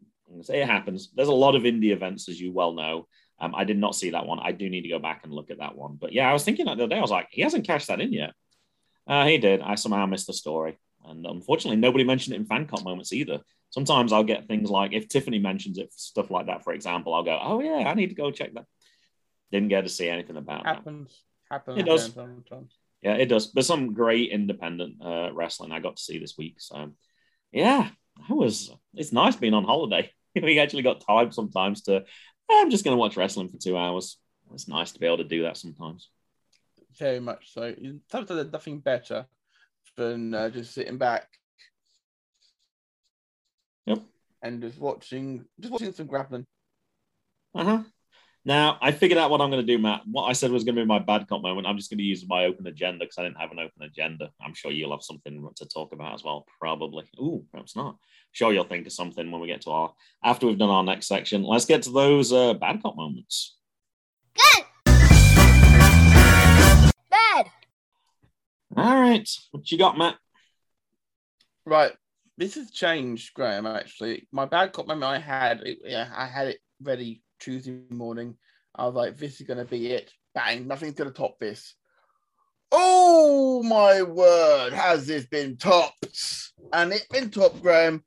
[0.48, 1.10] it happens.
[1.14, 3.08] There's a lot of indie events, as you well know.
[3.40, 4.38] Um, I did not see that one.
[4.40, 5.96] I do need to go back and look at that one.
[6.00, 6.98] But yeah, I was thinking that the other day.
[6.98, 8.32] I was like, he hasn't cashed that in yet.
[9.06, 9.60] Uh, he did.
[9.60, 10.78] I somehow missed the story.
[11.04, 13.40] And unfortunately, nobody mentioned it in fan cop moments either.
[13.70, 17.24] Sometimes I'll get things like if Tiffany mentions it, stuff like that, for example, I'll
[17.24, 18.66] go, oh, yeah, I need to go check that.
[19.50, 20.66] Didn't get to see anything about it.
[20.66, 21.22] happens.
[21.50, 21.54] that.
[21.54, 21.78] Happens.
[21.78, 22.14] It does.
[23.02, 23.52] Yeah, it does.
[23.52, 26.56] There's some great independent uh, wrestling I got to see this week.
[26.58, 26.92] So,
[27.52, 27.88] yeah,
[28.28, 30.10] that was, it's nice being on holiday.
[30.34, 32.04] we actually got time sometimes to,
[32.50, 34.18] I'm just going to watch wrestling for two hours.
[34.52, 36.08] It's nice to be able to do that sometimes
[36.98, 37.74] very much so.
[38.10, 39.26] Sometimes there's nothing better
[39.96, 41.26] than uh, just sitting back.
[43.86, 44.02] Yep.
[44.42, 46.46] And just watching, just watching some grappling.
[47.54, 47.82] Uh huh.
[48.46, 50.02] Now I figured out what I'm going to do, Matt.
[50.04, 51.66] What I said was going to be my bad cop moment.
[51.66, 54.30] I'm just going to use my open agenda because I didn't have an open agenda.
[54.40, 56.44] I'm sure you'll have something to talk about as well.
[56.60, 57.04] Probably.
[57.18, 57.96] Ooh, perhaps not.
[58.32, 61.06] Sure, you'll think of something when we get to our after we've done our next
[61.06, 61.42] section.
[61.42, 63.56] Let's get to those uh, bad cop moments.
[64.36, 64.63] Good.
[68.76, 69.28] All right.
[69.52, 70.16] What you got, Matt?
[71.64, 71.92] Right.
[72.36, 74.26] This has changed, Graham, actually.
[74.32, 78.36] My bad cop moment I had, it, yeah, I had it ready Tuesday morning.
[78.74, 80.10] I was like, this is going to be it.
[80.34, 80.66] Bang.
[80.66, 81.74] Nothing's going to top this.
[82.72, 84.72] Oh, my word.
[84.72, 86.50] Has this been topped?
[86.72, 88.02] And it's been topped, Graham,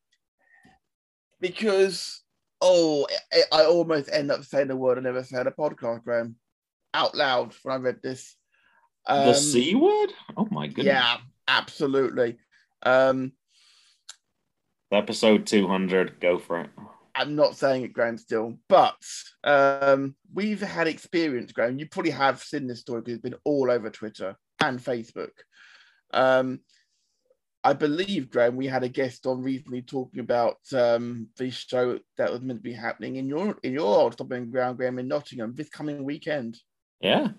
[1.40, 2.24] because,
[2.60, 6.36] oh, I, I almost end up saying the word I never said a podcast, Graham,
[6.94, 8.36] out loud when I read this.
[9.08, 10.14] Um, the C word?
[10.36, 10.86] Oh my goodness.
[10.86, 11.18] Yeah,
[11.48, 12.38] absolutely.
[12.84, 13.32] Um,
[14.92, 16.70] Episode 200, go for it.
[17.14, 18.96] I'm not saying it, Graham, still, but
[19.44, 21.80] um, we've had experience, Graham.
[21.80, 25.32] You probably have seen this story because it's been all over Twitter and Facebook.
[26.14, 26.60] Um,
[27.64, 32.32] I believe, Graham, we had a guest on recently talking about um, the show that
[32.32, 35.54] was meant to be happening in your in your old stopping ground, Graham, in Nottingham
[35.56, 36.58] this coming weekend.
[37.02, 37.30] Yeah,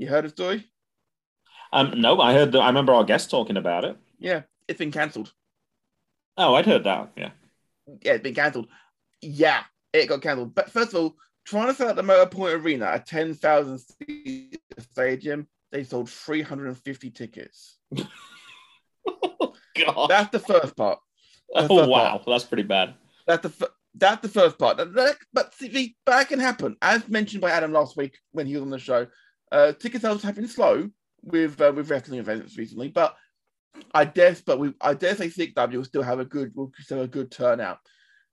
[0.00, 0.64] you heard of story?
[1.72, 2.56] Um, no, I heard.
[2.56, 3.96] I remember our guest talking about it.
[4.18, 5.32] Yeah, it's been cancelled.
[6.36, 7.12] Oh, I'd heard that.
[7.16, 7.30] Yeah.
[8.02, 8.68] Yeah, it's been cancelled.
[9.20, 10.54] Yeah, it got cancelled.
[10.54, 15.46] But first of all, trying to sell at the Motorpoint Arena, a 10,000 seat stadium,
[15.70, 17.78] they sold 350 tickets.
[19.06, 20.08] oh, God.
[20.08, 20.98] That's the first part.
[21.50, 22.10] The oh, first wow.
[22.10, 22.22] Part.
[22.26, 22.94] That's pretty bad.
[23.26, 24.78] That's the that's the first part.
[25.32, 26.76] But see, that can happen.
[26.80, 29.06] As mentioned by Adam last week when he was on the show,
[29.52, 30.88] uh, ticket sales have been slow
[31.22, 33.16] with uh, with wrestling events recently, but
[33.94, 36.98] I guess, but we I dare say CXW will still have a good will still
[36.98, 37.78] have a good turnout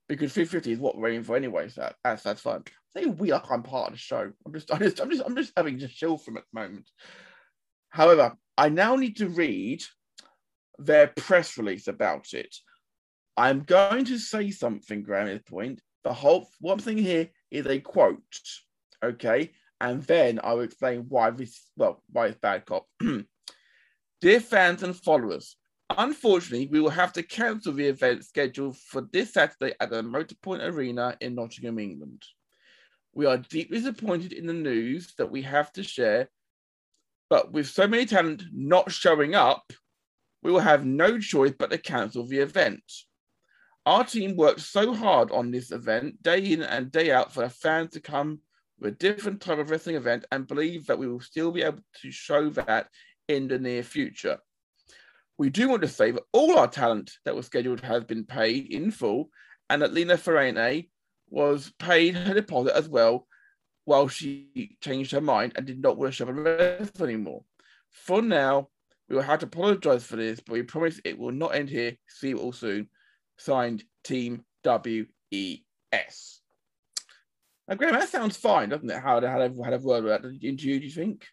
[0.08, 1.70] because 350 is what we're aiming for anyway.
[1.70, 2.64] So that's that's fine.
[2.96, 4.32] Say we like I'm part of the show.
[4.46, 6.90] I'm just I'm just I'm just I'm just having just chill from at the moment.
[7.90, 9.84] However, I now need to read
[10.78, 12.56] their press release about it.
[13.36, 15.82] I'm going to say something, Graham, at this point.
[16.04, 18.22] The whole one thing here is a quote.
[19.04, 22.88] Okay and then I will explain why this, well, why it's bad cop.
[24.22, 25.58] Dear fans and followers,
[25.96, 30.64] unfortunately, we will have to cancel the event scheduled for this Saturday at the Motorpoint
[30.64, 32.24] Arena in Nottingham, England.
[33.14, 36.30] We are deeply disappointed in the news that we have to share
[37.30, 39.74] But with so many talent not showing up,
[40.44, 42.84] we will have no choice but to cancel the event.
[43.86, 47.50] Our team worked so hard on this event, day in and day out, for the
[47.50, 48.40] fans to come
[48.80, 51.80] with a different type of wrestling event and believe that we will still be able
[52.02, 52.88] to show that
[53.28, 54.40] in the near future.
[55.38, 58.72] We do want to say that all our talent that was scheduled has been paid
[58.72, 59.30] in full,
[59.70, 60.86] and that Lena Ferrane
[61.30, 63.28] was paid her deposit as well
[63.86, 67.44] while she changed her mind and did not want to show up anymore.
[67.90, 68.70] For now,
[69.10, 71.96] we will have to apologize for this, but we promise it will not end here.
[72.08, 72.90] See you all soon.
[73.38, 76.42] Signed, Team WES.
[77.68, 79.00] Now, Graham, that sounds fine, doesn't it?
[79.02, 79.42] How had had
[79.74, 80.80] a word with that interview?
[80.80, 81.28] Do you think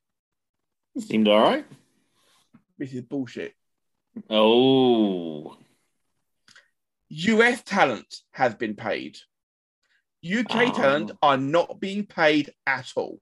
[0.96, 1.64] It Seemed all right.
[2.78, 3.54] this is bullshit?
[4.28, 5.56] Oh,
[7.08, 9.18] US talent has been paid.
[10.24, 10.66] UK Oh.
[10.66, 10.72] Ah.
[10.72, 13.20] talent are not being paid at all.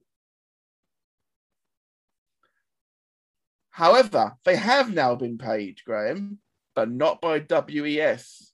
[3.70, 6.38] However, they have now been paid, Graham,
[6.75, 8.53] but not by WES.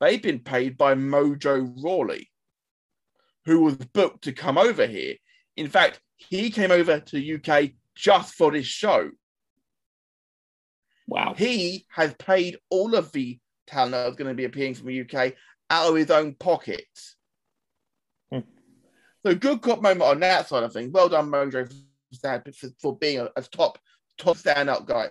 [0.00, 2.30] They've been paid by Mojo Rawley,
[3.44, 5.16] who was booked to come over here.
[5.56, 9.10] In fact, he came over to UK just for this show.
[11.06, 11.34] wow.
[11.36, 15.00] He has paid all of the talent that was going to be appearing from the
[15.00, 15.34] UK
[15.70, 16.86] out of his own pocket.
[18.30, 18.40] Hmm.
[19.24, 20.92] So good cop moment on that side of things.
[20.92, 21.72] Well done, Mojo,
[22.20, 23.78] for, for, being a, a top
[24.18, 25.10] top stand-up guy.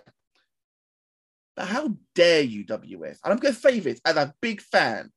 [1.56, 3.20] But how dare you, WS?
[3.22, 5.12] And I'm going to say this as a big fan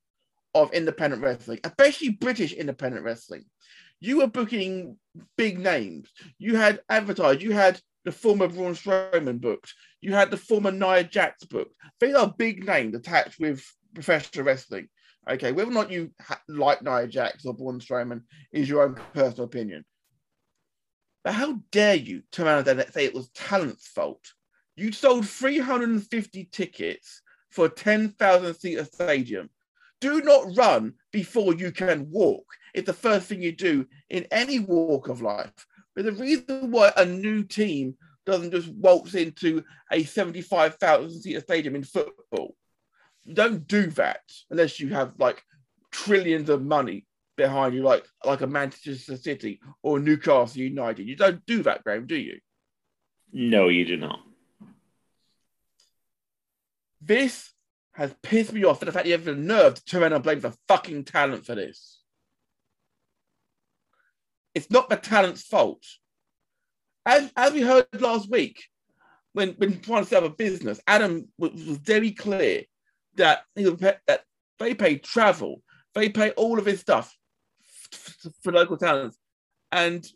[0.62, 3.44] of independent wrestling, especially British independent wrestling.
[4.00, 4.96] You were booking
[5.36, 6.10] big names.
[6.38, 7.42] You had advertised.
[7.42, 9.74] You had the former Braun Strowman booked.
[10.00, 11.74] You had the former Nia Jax booked.
[12.00, 14.88] These are big names attached with professional wrestling.
[15.28, 18.96] Okay, whether or not you ha- like Nia Jax or Braun Strowman is your own
[19.12, 19.84] personal opinion.
[21.24, 24.24] But how dare you turn around and say it was talent's fault?
[24.76, 29.50] You sold 350 tickets for a 10,000 seater stadium.
[30.00, 32.44] Do not run before you can walk.
[32.74, 35.66] It's the first thing you do in any walk of life.
[35.96, 41.74] But the reason why a new team doesn't just waltz into a 75,000 seater stadium
[41.74, 42.54] in football,
[43.32, 45.42] don't do that unless you have like
[45.90, 47.06] trillions of money
[47.36, 51.06] behind you, like like a Manchester City or Newcastle United.
[51.06, 52.38] You don't do that, Graham, do you?
[53.32, 54.20] No, you do not.
[57.00, 57.50] This
[57.98, 60.22] has pissed me off for the fact you have the nerve to turn around and
[60.22, 62.00] blame the fucking talent for this.
[64.54, 65.84] It's not the talent's fault.
[67.04, 68.62] As, as we heard last week,
[69.32, 72.62] when, when trying to set up a business, Adam was, was very clear
[73.16, 74.22] that, he that
[74.60, 75.60] they pay travel,
[75.96, 77.12] they pay all of his stuff
[78.44, 79.18] for local talents.
[79.72, 80.06] And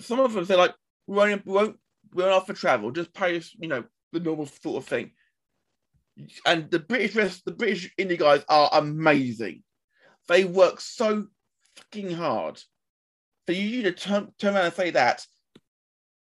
[0.00, 0.74] some of them say, like,
[1.06, 1.78] we won't, we won't,
[2.14, 5.10] we won't offer travel, just pay us, you know, the normal sort of thing.
[6.44, 9.62] And the British rest, the British indie guys are amazing.
[10.28, 11.26] They work so
[11.76, 12.60] fucking hard.
[13.46, 15.24] For you need to turn, turn around and say that,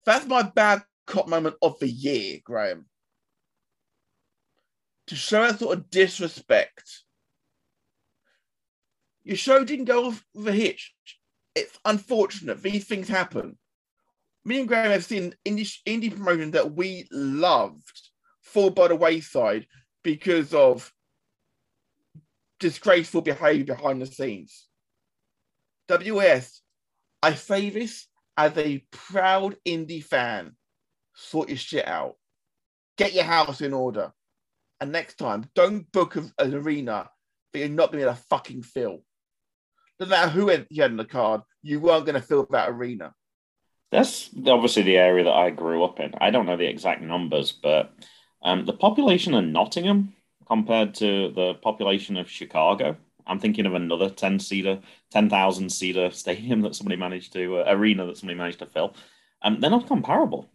[0.07, 2.87] that's my bad cop moment of the year, Graham.
[5.09, 7.03] To show that sort of disrespect.
[9.25, 10.95] Your show didn't go off with a hitch.
[11.55, 12.63] It's unfortunate.
[12.63, 13.59] These things happen.
[14.45, 18.01] Me and Graham have seen indie, indie promotions that we loved
[18.41, 19.67] fall by the wayside
[20.03, 20.93] because of
[22.59, 24.67] disgraceful behavior behind the scenes.
[25.89, 26.61] WS,
[27.23, 30.53] I say this as a proud indie fan.
[31.15, 32.17] Sort your shit out.
[32.97, 34.13] Get your house in order.
[34.81, 37.11] And next time, don't book an arena
[37.53, 39.03] that you're not going to fucking fill.
[39.99, 43.13] Doesn't matter who you had in the card, you weren't going to fill that arena.
[43.93, 46.15] That's obviously the area that I grew up in.
[46.21, 47.93] I don't know the exact numbers, but
[48.43, 50.15] um, the population of Nottingham
[50.47, 56.63] compared to the population of Chicago, I'm thinking of another 10 seater, 10,000 seater stadium
[56.63, 58.95] that somebody managed to, uh, arena that somebody managed to fill.
[59.43, 60.51] Um, they're not comparable.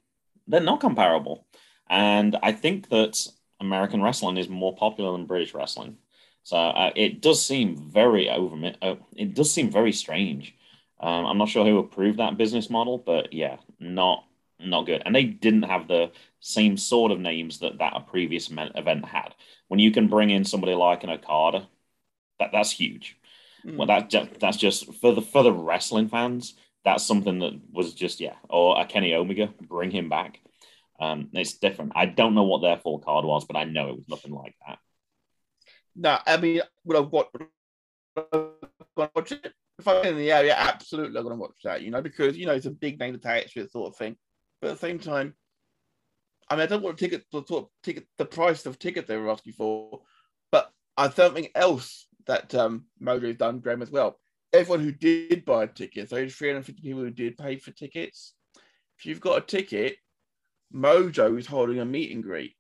[0.48, 1.46] They're not comparable.
[1.90, 3.28] And I think that
[3.60, 5.98] American wrestling is more popular than British wrestling.
[6.44, 8.74] So uh, it does seem very over.
[8.82, 10.56] Uh, it does seem very strange.
[11.00, 14.26] Um, I'm not sure who approved that business model, but yeah, not
[14.60, 15.02] not good.
[15.06, 19.34] And they didn't have the same sort of names that that a previous event had.
[19.68, 21.68] When you can bring in somebody like an Okada,
[22.40, 23.18] that that's huge.
[23.66, 23.78] Mm.
[23.78, 26.56] Well, that that's just for the for the wrestling fans.
[26.84, 30.40] That's something that was just yeah, or a Kenny Omega, bring him back.
[31.00, 31.94] Um, it's different.
[31.96, 34.56] I don't know what their full card was, but I know it was nothing like
[34.66, 34.78] that.
[35.96, 37.28] No, I mean, would I watch,
[38.96, 39.54] watch it?
[39.78, 42.46] If I'm in the area, absolutely, I'm going to watch that, you know, because, you
[42.46, 44.16] know, it's a big name attached to it sort of thing.
[44.62, 45.36] But at the same time,
[46.50, 49.08] I mean, I don't want to ticket the sort of ticket the price of ticket
[49.08, 50.02] they were asking for,
[50.52, 54.20] but I something else that um, has done, Graham, as well.
[54.54, 58.34] Everyone who did buy a ticket, those 350 people who did pay for tickets,
[58.98, 59.98] if you've got a ticket,
[60.74, 62.56] Mojo is holding a meet and greet,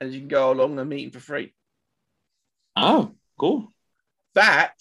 [0.00, 1.54] and you can go along and meet for free.
[2.76, 3.72] Oh, cool.
[4.34, 4.74] That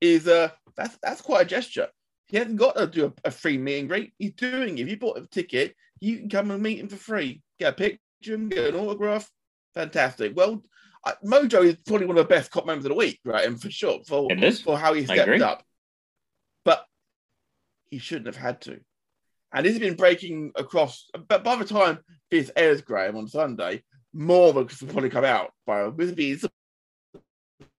[0.00, 1.88] is a that's that's quite a gesture.
[2.30, 4.12] He hasn't got to do a, a free meet and greet.
[4.18, 4.82] He's doing it.
[4.82, 7.42] If you bought a ticket, you can come and meet him for free.
[7.58, 9.28] Get a picture, get an autograph.
[9.74, 10.36] Fantastic.
[10.36, 10.62] Well,
[11.04, 13.46] uh, Mojo is probably one of the best cop members of the week, right?
[13.46, 14.28] And for sure, for,
[14.64, 15.64] for how he I stepped up.
[16.64, 16.84] But
[17.90, 18.80] he shouldn't have had to.
[19.52, 21.08] And this has been breaking across.
[21.28, 21.98] But by the time
[22.30, 25.50] this airs, Graham, on Sunday, more of it will probably come out.
[25.66, 26.50] By this will be it's a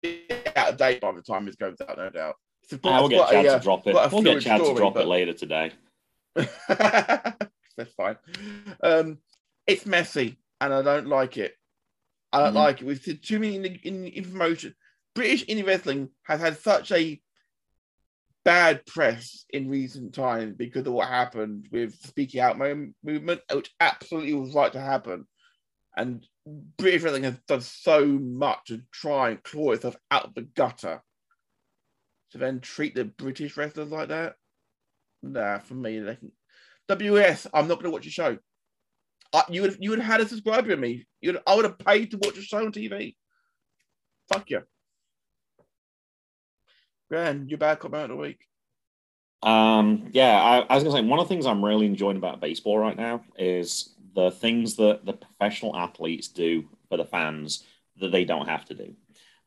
[0.02, 2.36] bit out of date by the time this goes out, no doubt.
[2.70, 3.94] It's I will get Chad a, uh, to drop it.
[4.12, 5.72] We'll get Chad to drop but- it later today.
[6.36, 8.18] That's fine.
[8.84, 9.18] Um,
[9.68, 11.56] it's messy, and I don't like it.
[12.32, 12.56] I don't Mhm.
[12.56, 12.86] like it.
[12.86, 14.76] We've seen too many in, in information.
[15.14, 17.22] British indie wrestling has had such a
[18.46, 23.72] bad press in recent times because of what happened with speaking out mo- movement, which
[23.80, 25.28] absolutely was right to happen.
[25.96, 26.26] And
[26.78, 31.04] British wrestling has done so much to try and claw itself out of the gutter.
[32.32, 34.36] To then treat the British wrestlers like that,
[35.22, 36.32] nah, for me, they can,
[36.88, 38.38] WS, I'm not going to watch your show.
[39.34, 41.06] Uh, you would you would have had a subscriber to me.
[41.22, 43.16] You'd I would have paid to watch a show on TV.
[44.32, 44.62] Fuck you.
[47.10, 48.40] Grand, your bad out of the week.
[49.44, 52.42] Um, yeah, I, I was gonna say one of the things I'm really enjoying about
[52.42, 57.64] baseball right now is the things that the professional athletes do for the fans
[58.00, 58.94] that they don't have to do.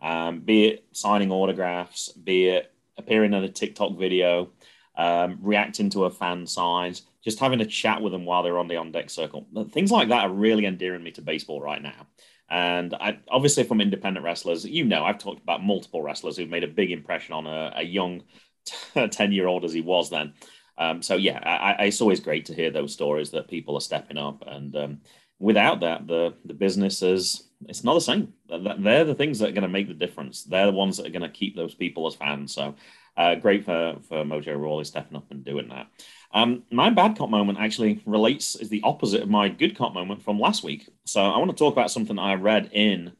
[0.00, 4.50] Um, be it signing autographs, be it appearing in a TikTok video,
[4.96, 8.68] um, reacting to a fan signs, just having a chat with them while they're on
[8.68, 9.46] the on deck circle.
[9.72, 12.06] Things like that are really endearing me to baseball right now.
[12.50, 16.64] And I, obviously, from independent wrestlers, you know, I've talked about multiple wrestlers who've made
[16.64, 18.22] a big impression on a, a young
[19.10, 20.34] 10 year old as he was then.
[20.76, 23.80] Um, so, yeah, I, I, it's always great to hear those stories that people are
[23.80, 24.44] stepping up.
[24.46, 25.00] And um,
[25.38, 28.32] without that, the, the business is it's not the same.
[28.48, 30.44] They're the things that are going to make the difference.
[30.44, 32.54] They're the ones that are going to keep those people as fans.
[32.54, 32.74] So,
[33.16, 35.86] uh, great for, for Mojo Rawley stepping up and doing that.
[36.32, 40.22] Um, my bad cop moment actually relates is the opposite of my good cop moment
[40.22, 40.88] from last week.
[41.04, 43.12] So I want to talk about something I read in,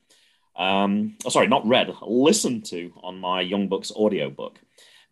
[0.57, 4.59] um, oh, sorry, not read, listened to on my Young Bucks audiobook.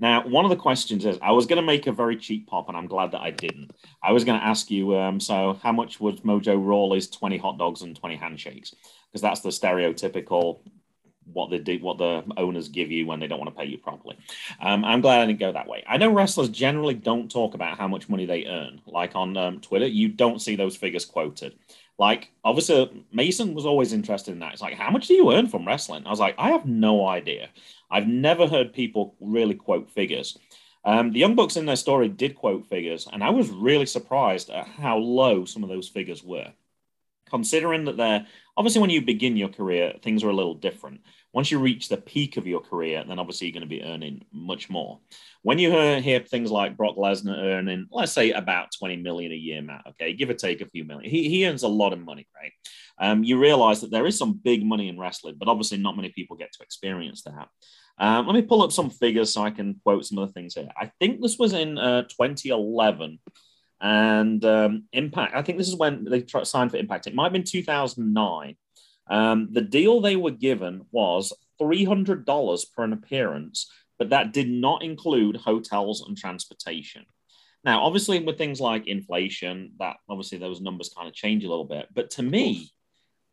[0.01, 2.69] Now, one of the questions is I was going to make a very cheap pop,
[2.69, 3.71] and I'm glad that I didn't.
[4.03, 7.57] I was going to ask you, um, so how much was Mojo Rawley's 20 hot
[7.57, 8.75] dogs and 20 handshakes?
[9.13, 10.61] Because that's the stereotypical
[11.33, 13.79] what they do, what the owners give you when they don't want to pay you
[13.79, 14.17] properly.
[14.61, 15.85] Um, I'm glad I didn't go that way.
[15.89, 18.81] I know wrestlers generally don't talk about how much money they earn.
[18.87, 21.55] Like on um, Twitter, you don't see those figures quoted.
[21.99, 24.55] Like, obviously, Mason was always interested in that.
[24.55, 26.07] It's like, how much do you earn from wrestling?
[26.07, 27.49] I was like, I have no idea.
[27.91, 30.37] I've never heard people really quote figures.
[30.85, 34.51] Um, the Young Bucks in their story did quote figures, and I was really surprised
[34.51, 36.53] at how low some of those figures were.
[37.33, 38.27] Considering that they're
[38.57, 41.01] obviously when you begin your career, things are a little different.
[41.33, 44.23] Once you reach the peak of your career, then obviously you're going to be earning
[44.33, 45.01] much more.
[45.41, 49.37] When you hear, hear things like Brock Lesnar earning, let's say about 20 million a
[49.37, 52.01] year, Matt, okay, give or take a few million, he, he earns a lot of
[52.01, 52.53] money, right?
[52.99, 56.11] Um, you realize that there is some big money in wrestling, but obviously not many
[56.11, 57.49] people get to experience that.
[57.99, 60.55] Um, let me pull up some figures so I can quote some of the things
[60.55, 60.69] here.
[60.77, 63.19] I think this was in uh, 2011
[63.83, 65.35] and um, Impact.
[65.35, 67.09] I think this is when they tried, signed for Impact.
[67.09, 68.57] It might have been 2009.
[69.11, 74.85] Um, the deal they were given was $300 per an appearance, but that did not
[74.85, 77.05] include hotels and transportation.
[77.65, 81.65] Now, obviously, with things like inflation, that obviously those numbers kind of change a little
[81.65, 81.89] bit.
[81.93, 82.71] But to me,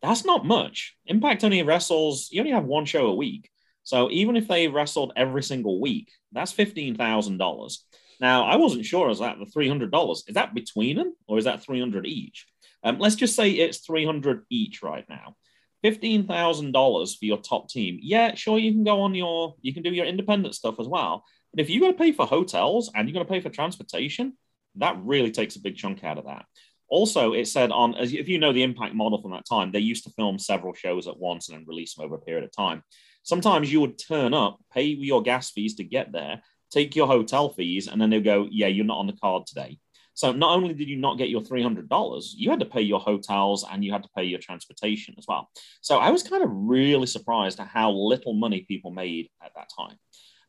[0.01, 0.95] that's not much.
[1.05, 3.49] Impact only wrestles, you only have one show a week.
[3.83, 7.77] So even if they wrestled every single week, that's $15,000.
[8.19, 10.13] Now, I wasn't sure is that the $300.
[10.27, 12.45] Is that between them or is that 300 each?
[12.83, 15.35] Um, let's just say it's 300 each right now.
[15.83, 17.99] $15,000 for your top team.
[18.01, 21.23] Yeah, sure, you can go on your, you can do your independent stuff as well.
[21.53, 24.37] But if you're going to pay for hotels and you're going to pay for transportation,
[24.75, 26.45] that really takes a big chunk out of that.
[26.89, 29.79] Also, it said on, as if you know the impact model from that time, they
[29.79, 32.51] used to film several shows at once and then release them over a period of
[32.51, 32.83] time.
[33.23, 36.41] Sometimes you would turn up, pay your gas fees to get there,
[36.71, 39.79] take your hotel fees, and then they'll go, Yeah, you're not on the card today.
[40.19, 43.65] So not only did you not get your $300, you had to pay your hotels
[43.71, 45.49] and you had to pay your transportation as well.
[45.79, 49.69] So I was kind of really surprised at how little money people made at that
[49.73, 49.95] time.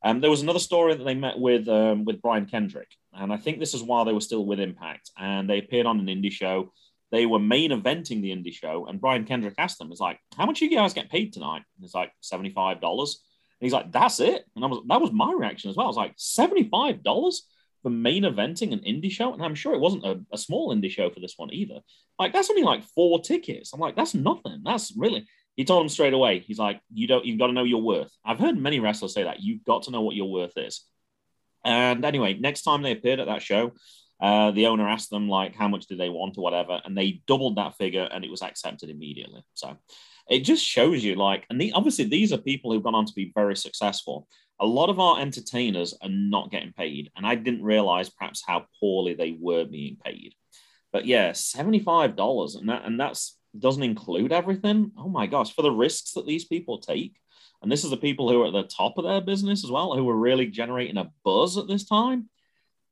[0.03, 3.37] Um, there was another story that they met with um, with Brian Kendrick, and I
[3.37, 6.33] think this is while they were still with Impact, and they appeared on an indie
[6.33, 6.73] show.
[7.13, 10.47] They were main eventing the indie show, and Brian Kendrick asked them, "Is like, how
[10.47, 13.23] much you guys get paid tonight?" And it's like seventy five dollars.
[13.61, 15.87] He's like, "That's it." And I was that was my reaction as well.
[15.87, 17.47] I was like, seventy five dollars
[17.83, 20.91] for main eventing an indie show, and I'm sure it wasn't a, a small indie
[20.91, 21.81] show for this one either.
[22.19, 23.73] Like that's only like four tickets.
[23.73, 24.61] I'm like, that's nothing.
[24.65, 26.39] That's really he told him straight away.
[26.39, 28.11] He's like, you don't, you've got to know your worth.
[28.25, 30.85] I've heard many wrestlers say that you've got to know what your worth is.
[31.65, 33.73] And anyway, next time they appeared at that show,
[34.23, 37.23] uh, the owner asked them like how much did they want or whatever, and they
[37.27, 39.43] doubled that figure, and it was accepted immediately.
[39.55, 39.77] So
[40.29, 43.15] it just shows you like, and the, obviously these are people who've gone on to
[43.15, 44.29] be very successful.
[44.61, 48.67] A lot of our entertainers are not getting paid, and I didn't realize perhaps how
[48.79, 50.35] poorly they were being paid.
[50.93, 54.93] But yeah, seventy five dollars, and that and that's doesn't include everything.
[54.97, 57.17] Oh my gosh, for the risks that these people take.
[57.63, 59.95] And this is the people who are at the top of their business as well,
[59.95, 62.29] who are really generating a buzz at this time.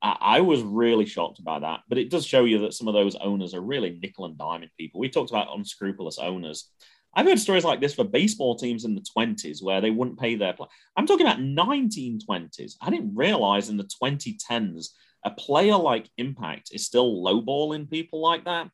[0.01, 1.81] I was really shocked by that.
[1.89, 4.71] But it does show you that some of those owners are really nickel and diamond
[4.79, 5.01] people.
[5.01, 6.71] We talked about unscrupulous owners.
[7.15, 10.37] I've heard stories like this for baseball teams in the 20s where they wouldn't pay
[10.37, 10.69] their play.
[10.97, 12.77] I'm talking about 1920s.
[12.81, 14.91] I didn't realize in the 2010s
[15.25, 18.71] a player like Impact is still lowballing people like that.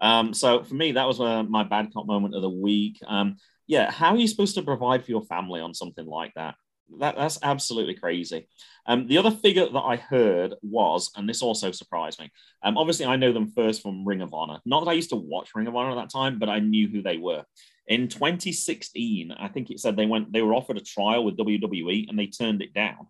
[0.00, 2.98] Um, so for me, that was uh, my bad cop moment of the week.
[3.06, 6.56] Um, yeah, how are you supposed to provide for your family on something like that?
[6.98, 8.48] That that's absolutely crazy.
[8.86, 12.30] Um, the other figure that I heard was, and this also surprised me.
[12.62, 14.58] Um, obviously, I know them first from Ring of Honor.
[14.66, 16.88] Not that I used to watch Ring of Honor at that time, but I knew
[16.88, 17.44] who they were.
[17.92, 22.08] In 2016, I think it said they went, they were offered a trial with WWE
[22.08, 23.08] and they turned it down.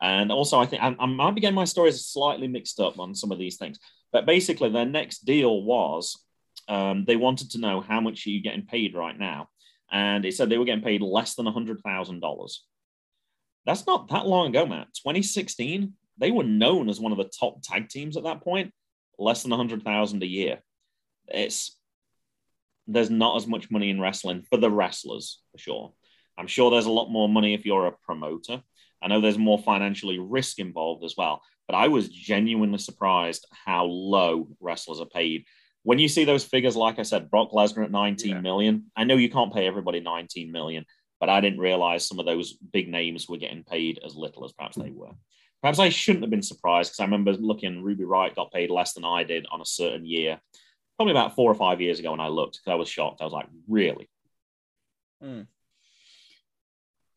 [0.00, 3.14] And also, I think I, I might be getting my stories slightly mixed up on
[3.14, 3.78] some of these things.
[4.12, 6.18] But basically, their next deal was
[6.66, 9.50] um, they wanted to know how much are you getting paid right now,
[9.92, 12.64] and it said they were getting paid less than hundred thousand dollars.
[13.66, 14.94] That's not that long ago, Matt.
[14.94, 18.72] 2016, they were known as one of the top tag teams at that point.
[19.18, 20.62] Less than hundred thousand a year.
[21.28, 21.76] It's
[22.86, 25.92] there's not as much money in wrestling for the wrestlers for sure.
[26.38, 28.62] I'm sure there's a lot more money if you're a promoter.
[29.02, 33.84] I know there's more financially risk involved as well, but I was genuinely surprised how
[33.86, 35.44] low wrestlers are paid.
[35.82, 38.40] When you see those figures, like I said, Brock Lesnar at nineteen Yeah.
[38.40, 38.90] million.
[38.96, 40.84] I know you can't pay everybody 19 million,
[41.20, 44.52] but I didn't realize some of those big names were getting paid as little as
[44.52, 45.12] perhaps they were.
[45.62, 48.92] Perhaps I shouldn't have been surprised because I remember looking, Ruby Wright got paid less
[48.92, 50.40] than I did on a certain year,
[50.96, 53.20] probably about four or five years ago when I looked because I was shocked.
[53.20, 54.08] I was like, really?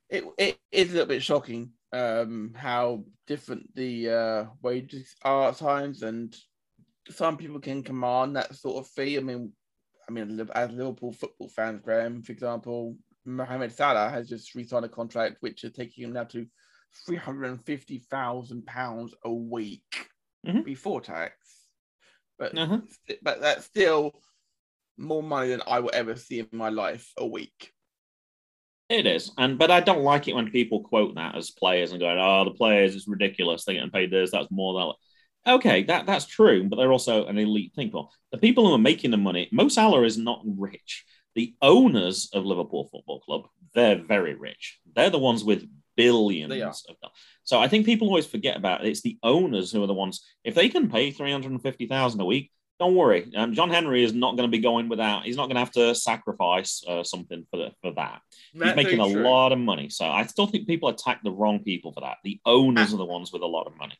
[0.09, 5.57] it it is a little bit shocking um how different the uh wages are at
[5.57, 6.35] times and
[7.09, 9.51] some people can command that sort of fee i mean
[10.07, 14.89] i mean as liverpool football fans graham for example mohamed salah has just re-signed a
[14.89, 16.45] contract which is taking him now to
[17.05, 20.07] 350,000 pounds a week
[20.47, 20.63] Mhm.
[20.63, 21.35] before tax
[22.39, 22.79] but Uh-huh.
[23.21, 24.13] but that's still
[24.97, 27.71] more money than i will ever see in my life a week
[28.89, 31.99] It is, and but I don't like it when people quote that as players and
[31.99, 33.63] going, "Oh, the players is ridiculous.
[33.63, 34.31] They're getting paid this.
[34.31, 38.11] That's more than." Okay, that that's true, but they're also an elite people.
[38.31, 41.05] The people who are making the money, Mo Salah is not rich.
[41.35, 43.41] The owners of Liverpool Football Club,
[43.75, 44.79] they're very rich.
[44.95, 45.69] They're the ones with
[45.99, 46.53] billions
[46.89, 47.17] of dollars.
[47.43, 48.89] So I think people always forget about it.
[48.89, 50.15] It's the owners who are the ones.
[50.43, 53.21] If they can pay three hundred and fifty thousand a week, don't worry.
[53.35, 55.23] Um, John Henry is not going to be going without.
[55.25, 58.21] He's not going to have to sacrifice uh, something for the, for that.
[58.53, 59.23] He's making a true.
[59.23, 59.89] lot of money.
[59.89, 62.17] So I still think people attack the wrong people for that.
[62.23, 63.97] The owners are the ones with a lot of money.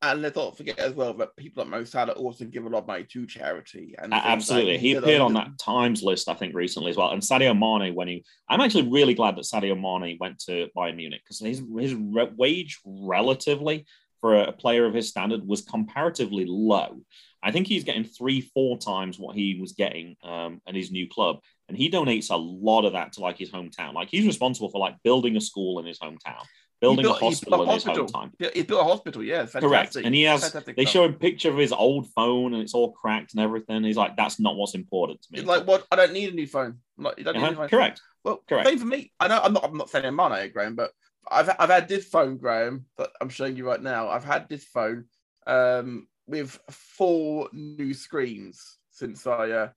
[0.00, 2.82] And let's not forget as well that people like Mo Salah also give a lot
[2.82, 3.96] of money to charity.
[3.98, 4.78] And like- Absolutely.
[4.78, 7.10] He appeared on that Times list, I think, recently as well.
[7.10, 10.96] And Sadio Mane, when he, I'm actually really glad that Sadio Mane went to Bayern
[10.96, 13.86] Munich because his, his re- wage relatively
[14.20, 17.00] for a player of his standard was comparatively low.
[17.42, 21.08] I think he's getting three, four times what he was getting um, at his new
[21.08, 21.38] club.
[21.68, 23.94] And he donates a lot of that to like his hometown.
[23.94, 26.44] Like he's responsible for like building a school in his hometown,
[26.80, 28.30] building built- a hospital in his hometown.
[28.54, 29.42] He- built a hospital, yeah.
[29.42, 29.96] it's Correct.
[29.96, 30.92] And he has, Fantastic they stuff.
[30.92, 33.82] show a picture of his old phone and it's all cracked and everything.
[33.84, 35.40] He's like, that's not what's important to me.
[35.42, 35.86] Like, what?
[35.90, 36.78] I don't need a new phone.
[36.98, 37.68] I'm like, you don't need a Uh-huh, phone.
[37.68, 38.00] Correct.
[38.24, 38.68] Well, Correct.
[38.68, 39.12] same for me.
[39.20, 39.64] I know I'm not.
[39.64, 40.90] I'm not saying Mane, Graham, but
[41.30, 44.08] I've I've had this phone, Graham, that I'm showing you right now.
[44.08, 45.04] I've had this phone
[45.46, 49.68] um, with four new screens since I uh,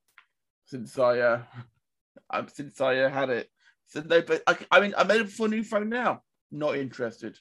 [0.66, 1.41] since I uh,
[2.32, 3.49] um, since I uh, had it.
[3.88, 6.24] So no, but I, I mean, I made it for a new phone now.
[6.52, 7.38] Not interested.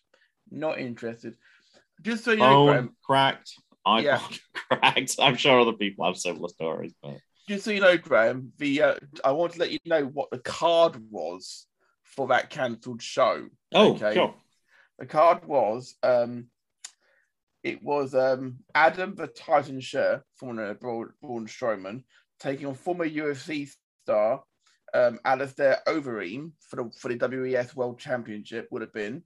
[0.50, 1.34] Not interested.
[2.02, 2.96] Just so you know, Graham.
[3.02, 3.52] cracked.
[3.84, 4.20] I Yeah.
[4.54, 5.16] cracked.
[5.20, 8.94] I'm sure other people have similar stories, but just so you know, Graham, the uh,
[9.24, 11.66] I want to let you know what the card was
[12.04, 13.48] for that cancelled show.
[13.72, 14.14] oh, Okay.
[14.14, 14.34] sure.
[14.98, 16.46] The card was um,
[17.62, 22.04] it was um, Adam the Titan Scherr, former Braun, Braun Strowman,
[22.38, 23.70] taking on former UFC
[24.04, 24.42] star
[24.95, 28.68] um, Alistair Overeem for the for the WES World Championship.
[28.70, 29.22] Would have been.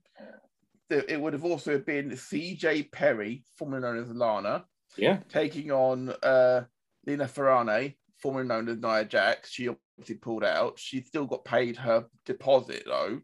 [0.89, 4.65] It would have also been CJ Perry, formerly known as Lana,
[4.97, 5.17] Yeah.
[5.29, 6.65] taking on uh,
[7.07, 9.49] Lina Fanene, formerly known as Nia Jax.
[9.51, 10.77] She obviously pulled out.
[10.77, 13.19] She still got paid her deposit though.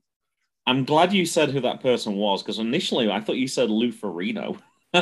[0.66, 3.92] I'm glad you said who that person was because initially I thought you said Lou
[3.92, 4.60] Ferrigno.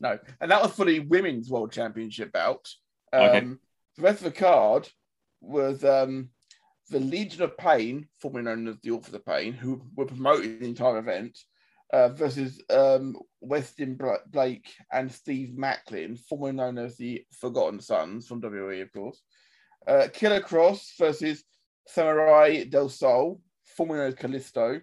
[0.00, 2.68] no, and that was for the women's world championship bout.
[3.12, 3.46] Um, Okay.
[3.96, 4.88] The rest of the card
[5.44, 6.30] was um,
[6.90, 10.66] the Legion of Pain, formerly known as the Authors of Pain, who were promoting the
[10.66, 11.38] entire event,
[11.92, 13.96] uh, versus um, Wesley
[14.30, 19.20] Blake and Steve Maclin, formerly known as the Forgotten Sons from WWE, of course.
[19.86, 21.44] Uh, Killer Kross versus
[21.86, 23.40] Samuray Del Sol,
[23.76, 24.80] formerly known as Kalisto,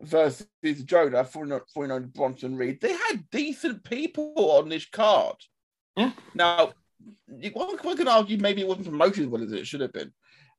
[0.00, 0.46] versus
[0.84, 2.80] Jonah, formerly known as Bronson Reed.
[2.80, 5.36] They had decent people on this card.
[5.96, 6.12] Yeah.
[6.34, 6.72] Now,
[7.52, 10.12] one, one can argue maybe it wasn't promoted as well as it should have been.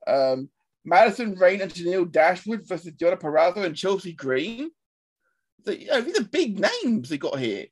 [0.07, 0.49] Um,
[0.83, 4.69] Madison Rayne and Janelle Dashwood versus Deonna Purrazzo and Chelsea Green.
[5.63, 7.65] The, you know, these are big names they got here.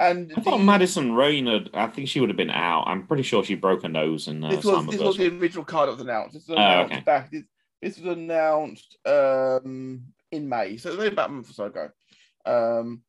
[0.00, 2.84] And I thought the- Madison Rayne had, I think she would have been out.
[2.86, 5.64] I'm pretty sure she broke her nose in uh, this was this was the original
[5.64, 6.34] card that was announced.
[6.34, 7.00] This was Oh, announced okay.
[7.02, 7.30] back.
[7.30, 7.44] This,
[7.80, 10.02] this was announced um,
[10.32, 11.88] in May, so it was only about a month or so ago.
[12.44, 13.02] Um,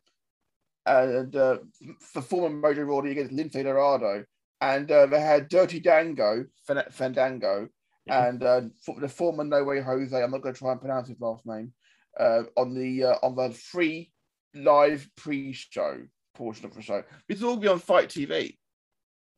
[0.86, 1.58] and uh,
[2.00, 4.24] for former Mojo Rawley against Lince Dorado,
[4.62, 6.46] and uh, they had Dirty Dango,
[6.92, 7.68] Fandango,
[8.06, 8.28] Yeah.
[8.28, 8.62] and uh,
[9.00, 10.16] the former No Way Jose.
[10.22, 11.74] I'm not going to try and pronounce his last name.
[12.20, 14.12] Uh, on the uh, on the free
[14.56, 16.02] live pre-show
[16.34, 17.04] portion of the show.
[17.28, 18.58] This will all be on FITE TV,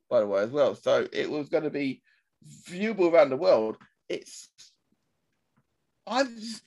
[0.10, 0.76] by the way, as well.
[0.76, 2.02] So it was going to be
[2.70, 3.76] viewable around the world.
[4.08, 4.50] It's
[6.08, 6.64] I just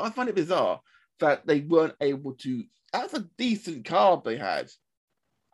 [0.00, 0.80] I find it bizarre
[1.18, 2.62] that they weren't able to.
[2.92, 4.70] That's a decent card they had.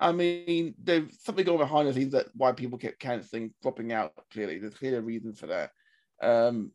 [0.03, 4.13] I mean, there's something going behind the scenes that why people kept cancelling, dropping out.
[4.33, 5.71] Clearly, there's clear reason for that.
[6.21, 6.73] Um,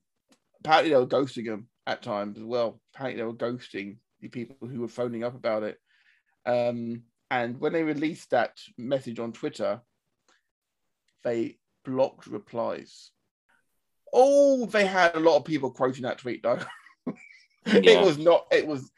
[0.61, 2.79] apparently, they were ghosting them at times as well.
[2.95, 5.77] Apparently, they were ghosting the people who were phoning up about it.
[6.45, 9.81] Um, and when they released that message on Twitter,
[11.25, 13.11] they blocked replies.
[14.13, 16.59] Oh, they had a lot of people quoting that tweet though.
[17.65, 17.99] Yeah.
[17.99, 18.47] It was not.
[18.49, 18.89] It was,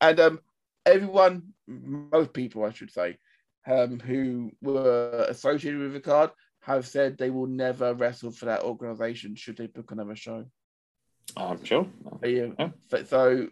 [0.00, 0.40] and um,
[0.86, 3.18] everyone, most people, I should say,
[3.66, 8.62] um, who were associated with the card have said they will never wrestle for that
[8.62, 10.44] organization should they book another show.
[11.36, 11.86] I'm sure.
[12.20, 12.68] They, uh, Yeah.
[12.88, 13.48] so- So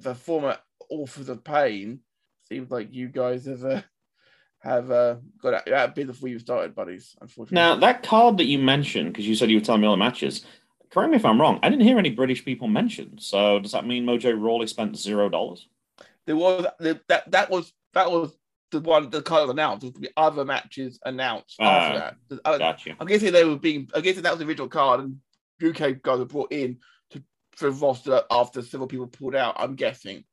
[0.00, 0.58] the former
[0.90, 2.00] authors of pain
[2.48, 3.82] seems like you guys have uh,
[4.60, 7.16] have uh, got out, out of bid before you started, buddies.
[7.20, 9.94] Unfortunately, Now, that card that you mentioned, because you said you were telling me all
[9.94, 10.46] the matches,
[10.90, 13.20] correct me if I'm wrong, I didn't hear any British people mentioned.
[13.22, 15.68] So does that mean Mojo Rawley spent zero dollars?
[16.26, 18.36] there was that that was that was
[18.72, 19.82] the one the card announced.
[19.82, 22.40] There would be other matches announced after Ah, that.
[22.44, 22.96] I- Got you.
[22.98, 23.88] I'm guessing they were being.
[23.94, 25.18] I guess that was the original card, and
[25.62, 26.78] UK guys were brought in
[27.10, 27.22] to
[27.54, 29.54] for roster after several people pulled out.
[29.58, 30.24] I'm guessing.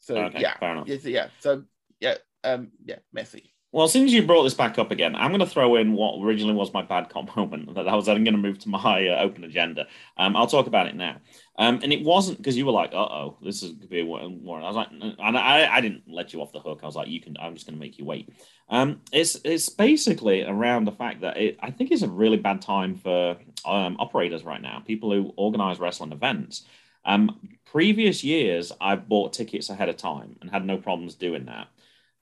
[0.00, 0.88] So Okay, yeah, fair enough.
[0.88, 1.28] yeah, so, yeah.
[1.38, 1.64] So
[2.00, 2.14] yeah,
[2.44, 3.54] um, yeah, messy.
[3.70, 6.54] Well, as you brought this back up again, I'm going to throw in what originally
[6.54, 7.74] was my bad cop moment.
[7.74, 9.86] That I was then going to move to my uh, open agenda.
[10.16, 11.18] Um, I'll talk about it now.
[11.58, 14.00] Um, and it wasn't because you were like, "Uh oh, this is going to be
[14.00, 16.80] a war." I was like, and I, I didn't let you off the hook.
[16.82, 18.32] I was like, "You can." I'm just going to make you wait.
[18.70, 22.62] Um, it's it's basically around the fact that it, I think it's a really bad
[22.62, 24.82] time for um, operators right now.
[24.86, 26.64] People who organize wrestling events.
[27.04, 31.68] Um, previous years, I've bought tickets ahead of time and had no problems doing that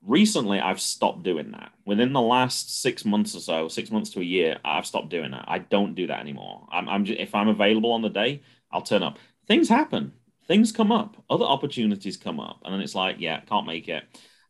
[0.06, 1.72] recently i've stopped doing that.
[1.84, 5.32] Within the last six months or so six months to a year i've stopped doing
[5.32, 5.44] that.
[5.48, 6.66] I don't do that anymore.
[6.70, 9.18] I'm, I'm just, if i'm available on the day i'll turn up.
[9.46, 10.12] Things happen.
[10.48, 11.22] Things come up.
[11.30, 12.60] Other opportunities come up.
[12.64, 14.04] And then it's like yeah can't make it.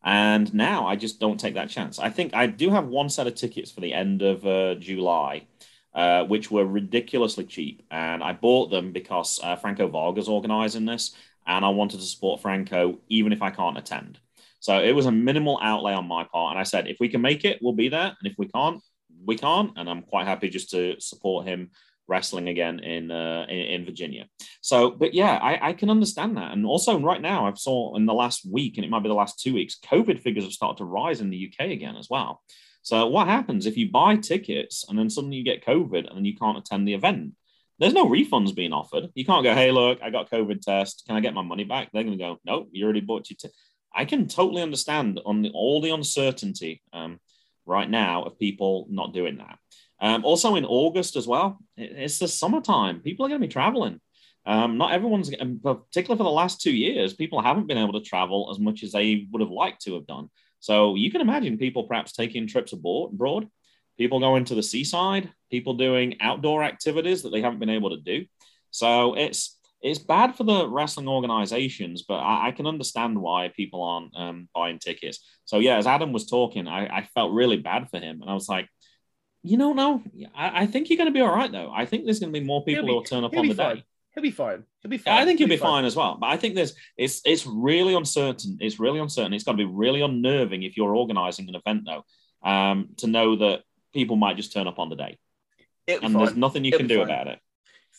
[0.05, 1.99] And now i just don't take that chance.
[1.99, 5.47] I think i do have one set of tickets for the end of uh, july
[5.95, 7.83] uh, which were ridiculously cheap.
[7.91, 11.15] And i bought them because uh, franco varga's organizing this.
[11.47, 14.21] And i wanted to support franco even if i can't attend
[14.61, 16.53] so it was a minimal outlay on my part.
[16.53, 18.07] And I said, if we can make it, we'll be there.
[18.07, 18.83] And if we can't,
[19.25, 19.73] we can't.
[19.77, 21.71] And I'm quite happy just to support him
[22.09, 24.27] wrestling again in uh, in, in Virginia.
[24.61, 26.53] So, but yeah, I, I can understand that.
[26.53, 29.15] And also, right now, I've saw in the last week, and it might be the
[29.15, 32.43] last two weeks, COVID figures have started to rise in the UK again as well.
[32.83, 36.37] So, what happens if you buy tickets and then suddenly you get COVID and you
[36.37, 37.33] can't attend the event?
[37.79, 39.11] There's no refunds being offered.
[39.15, 41.05] You can't go, hey, look, I got COVID test.
[41.07, 41.91] Can I get my money back?
[41.93, 43.55] They're going to go, nope, you already bought your ticket.
[43.97, 47.19] I can totally understand on the, all the uncertainty um,
[47.65, 49.59] right now of people not doing that.
[50.01, 53.01] Um, also in August as well, it's the summertime.
[53.01, 54.01] People are going to be traveling.
[54.45, 58.49] Um, not everyone's, particularly for the last two years, people haven't been able to travel
[58.53, 60.29] as much as they would have liked to have done.
[60.61, 63.49] So you can imagine people perhaps taking trips abroad,
[63.99, 67.97] people going to the seaside, people doing outdoor activities that they haven't been able to
[67.97, 68.27] do.
[68.71, 73.83] So it's it's bad for the wrestling organizations, but I, I can understand why people
[73.83, 75.25] aren't um, buying tickets.
[75.45, 78.35] So yeah, as Adam was talking, I, I, felt really bad for him, and I
[78.35, 78.69] was like,
[79.43, 80.03] you know, no,
[80.35, 81.71] I, I think you're going to be all right though.
[81.73, 83.55] I think there's going to be more people be, who will turn up on the
[83.55, 83.77] fine.
[83.77, 83.85] day.
[84.15, 84.65] He'll be fine.
[84.81, 85.15] He'll be fine.
[85.15, 85.83] I think he'll, he'll be, fine.
[85.83, 85.85] fine.
[85.85, 86.17] as well.
[86.19, 88.57] But I think there's it's it's really uncertain.
[88.61, 89.35] It's really uncertain.
[89.35, 93.37] It's going to be really unnerving if you're organizing an event though, um, to know
[93.37, 93.63] that
[93.93, 95.19] people might just turn up on the day,
[95.87, 96.13] and fine.
[96.15, 97.05] there's nothing you It'll can do fine.
[97.05, 97.39] about it.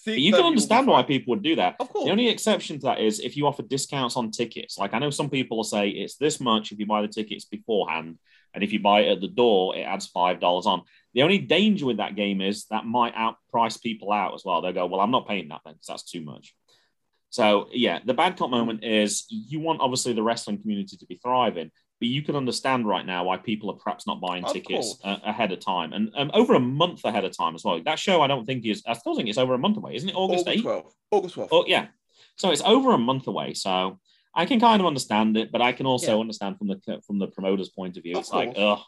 [0.08, 1.76] You can understand why people would do that.
[1.80, 2.06] Of course.
[2.06, 4.78] The only exception to that is if you offer discounts on tickets.
[4.78, 7.46] Like I know some people will say it's this much if you buy the tickets
[7.46, 8.18] beforehand,
[8.54, 10.84] and if you buy it at the door, it adds five dollars on.
[11.14, 14.62] The only danger with that game is that might outprice people out as well.
[14.62, 16.56] They'll go, well, I'm not paying that then because that's too much.
[17.30, 21.20] So yeah, the bad cop moment is you want obviously the wrestling community to be
[21.22, 24.96] thriving, but you can understand right now why people are perhaps not buying Of tickets
[24.98, 25.02] course.
[25.04, 27.82] uh, ahead of time and um, over a month ahead of time as well.
[27.84, 30.10] That show I don't think is I still think it's over a month away, isn't
[30.10, 30.16] it?
[30.16, 30.84] August August 8th?
[30.84, 30.92] 12th.
[31.12, 31.48] August 12th.
[31.52, 31.88] Oh yeah,
[32.36, 33.54] so it's over a month away.
[33.54, 34.00] So
[34.36, 36.20] I can kind of understand it, but I can also Yeah.
[36.22, 38.16] understand from the from the promoter's point of view.
[38.16, 38.80] Of it's like, course.
[38.80, 38.86] ugh,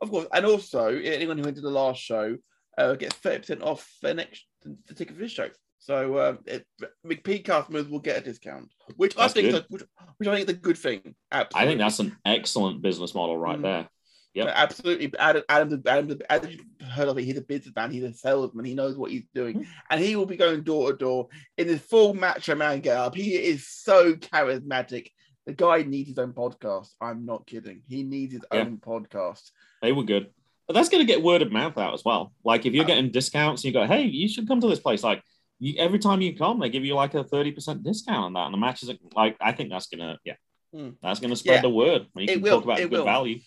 [0.00, 0.26] Of course.
[0.32, 2.36] And also, anyone who went to the last show
[2.78, 5.48] uh, gets 30% off the next the ticket for this show.
[5.84, 6.64] So uh, it,
[7.02, 9.62] will get a discount, which That's I think is good.
[9.62, 9.82] a, which,
[10.18, 11.16] which I think is a good thing.
[11.32, 11.60] Absolutely.
[11.60, 13.62] I think that's an excellent business model right Mm.
[13.62, 13.88] there.
[14.34, 14.48] Yep.
[14.54, 15.12] Absolutely.
[15.18, 16.50] Adam, Adam, Adam, Adam,
[16.88, 17.24] heard of it.
[17.24, 17.90] He's a businessman.
[17.90, 18.64] He's a salesman.
[18.64, 19.56] He knows what he's doing.
[19.60, 19.66] Mm.
[19.90, 21.28] And he will be going door to door
[21.58, 23.16] in his full macho man get up.
[23.16, 25.08] He is so charismatic.
[25.46, 26.90] The guy needs his own podcast.
[27.00, 27.82] I'm not kidding.
[27.88, 28.60] He needs his Yeah.
[28.60, 29.50] own podcast.
[29.82, 30.30] They were good.
[30.68, 32.32] But that's going to get word of mouth out as well.
[32.44, 35.02] Like if you're Uh, getting discounts, you go, hey, you should come to this place.
[35.02, 35.20] Like
[35.62, 38.46] you, every time you come, they give you like a 30% discount on that.
[38.46, 40.34] And the matches, are, like, I think that's going to, yeah,
[40.74, 40.90] Hmm.
[41.00, 41.62] that's going to spread Yeah.
[41.62, 43.04] the word you It can will, talk about it good will.
[43.04, 43.38] value.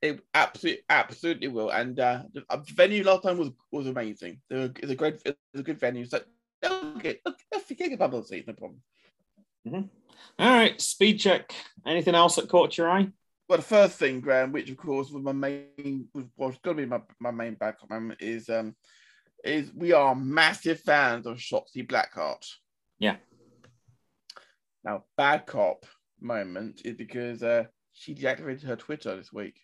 [0.00, 1.70] It absolutely, absolutely will.
[1.70, 4.40] And uh, the uh, venue last time was was amazing.
[4.50, 6.04] It's a great, it's a good venue.
[6.04, 6.20] So
[6.62, 9.90] they'll get, they'll get publicity, no problem.
[10.38, 11.52] All right, speed check.
[11.86, 13.08] Anything else that caught your eye?
[13.48, 16.82] Well, the first thing, Graham, which of course was my main, was, was going to
[16.82, 18.76] be my, my main bad comment, is um,
[19.44, 22.46] is we are massive fans of Shotzi Blackheart.
[22.98, 23.16] Yeah.
[24.84, 25.86] Now, bad cop
[26.20, 29.60] moment is because uh, she deactivated her Twitter this week.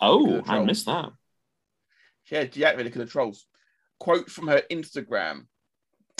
[0.00, 1.10] Oh, I missed that.
[2.24, 3.46] She had deactivated because of trolls.
[4.00, 5.46] Quote from her Instagram.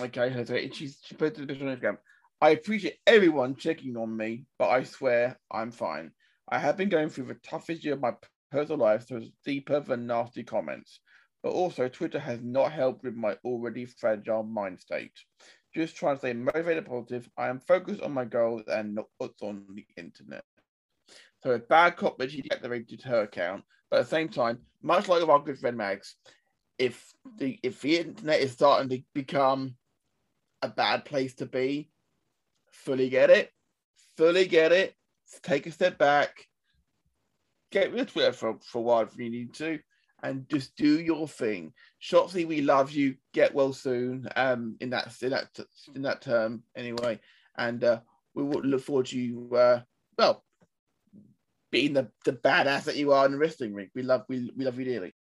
[0.01, 1.99] Okay, her, she's, she posted a picture on Instagram.
[2.41, 6.13] I appreciate everyone checking on me, but I swear I'm fine.
[6.49, 8.13] I have been going through the toughest year of my
[8.51, 11.01] personal life, so it's deeper than nasty comments.
[11.45, 15.13] But also, Twitter has not helped with my already fragile mind state.
[15.75, 17.29] Just trying to stay motivated positive.
[17.37, 20.43] I am focused on my goals and not what's on the internet.
[21.43, 25.07] So a bad cop that she deactivated her account, but at the same time, much
[25.07, 26.15] like our good friend Mags,
[26.79, 29.77] if the if the internet is starting to become
[30.63, 31.91] a bad place to be,
[32.73, 33.51] fully get it,
[34.17, 34.95] fully get it.
[35.43, 36.47] Take a step back,
[37.71, 39.79] get rid of Twitter for, for a while if you need to,
[40.25, 41.73] and just do your thing.
[42.03, 43.15] Shotzi, we love you.
[43.35, 44.27] Get well soon.
[44.35, 45.49] Um, in that in that
[45.95, 47.21] in that term anyway,
[47.57, 48.01] and uh,
[48.35, 49.55] we will look forward to you.
[49.55, 49.83] Uh,
[50.19, 50.43] well,
[51.71, 53.91] being the, the badass that you are in the wrestling ring.
[53.95, 55.15] We love we, we love you dearly.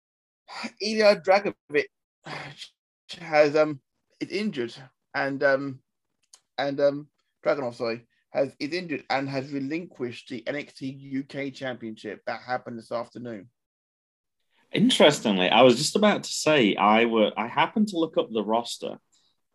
[0.81, 1.87] Ilya Dragovic
[3.21, 3.81] has um
[4.21, 4.75] is injured
[5.15, 5.81] and um
[6.59, 7.09] and um
[7.45, 12.93] Dragunov sorry has is injured and has relinquished the NXT UK Championship that happened this
[12.93, 13.49] afternoon.
[14.73, 18.43] Interestingly, I was just about to say I were I happened to look up the
[18.43, 18.99] roster,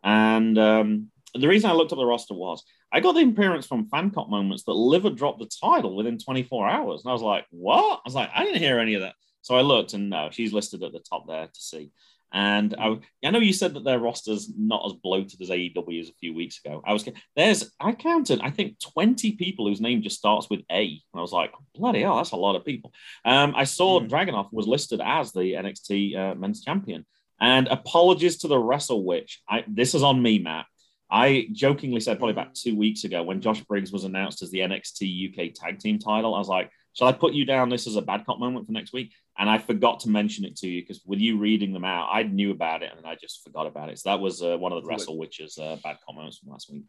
[0.04, 2.62] and um, the reason I looked up the roster was
[2.92, 7.02] I got the appearance from Fancop moments that Liver dropped the title within 24 hours,
[7.04, 9.16] and I was like, "What?" I was like, "I didn't hear any of that."
[9.48, 11.90] So I looked, and no, she's listed at the top there to see.
[12.34, 16.20] And I, I know you said that their roster's not as bloated as AEW's a
[16.20, 16.82] few weeks ago.
[16.86, 20.82] I was there's I counted I think 20 people whose name just starts with A.
[20.84, 22.92] And I was like, bloody hell, that's a lot of people.
[23.24, 24.06] Um, I saw Hmm.
[24.08, 27.06] Dragunov was listed as the NXT uh, Men's Champion.
[27.40, 29.40] And apologies to the Wrestle Witch.
[29.48, 30.66] I, this is on me, Matt.
[31.10, 34.58] I jokingly said probably about two weeks ago when Josh Briggs was announced as the
[34.58, 37.96] NXT UK Tag Team title, I was like, shall I put you down this as
[37.96, 39.12] a bad cop moment for next week?
[39.38, 42.24] And I forgot to mention it to you because with you reading them out, I
[42.24, 43.98] knew about it and I just forgot about it.
[43.98, 44.88] So that was uh, one of the.
[44.88, 46.84] Wrestle Witch's uh, bad comments from last week.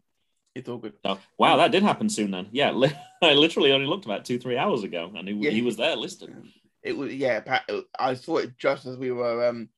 [0.56, 0.94] It's all good.
[1.06, 2.48] So, wow, that did happen soon then.
[2.50, 2.92] Yeah, li-
[3.22, 5.50] I literally only looked about two, three hours ago and he, Yeah.
[5.50, 6.34] he was there listed.
[6.82, 7.60] It was yeah.
[7.98, 9.68] I saw it just as we were um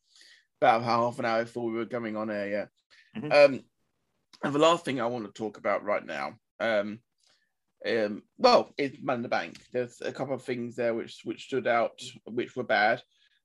[0.60, 2.48] about half an hour before we were coming on air.
[2.48, 3.20] Yeah.
[3.20, 3.32] Mhm.
[3.44, 3.64] Um,
[4.44, 7.00] And the last thing I want to talk about right now, um,
[7.88, 9.58] um, well, it's Money in the Bank.
[9.72, 13.02] There's a couple of things there which which stood out, which were bad.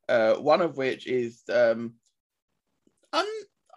[0.08, 1.96] Uh, one of which is um,
[3.12, 3.26] I'm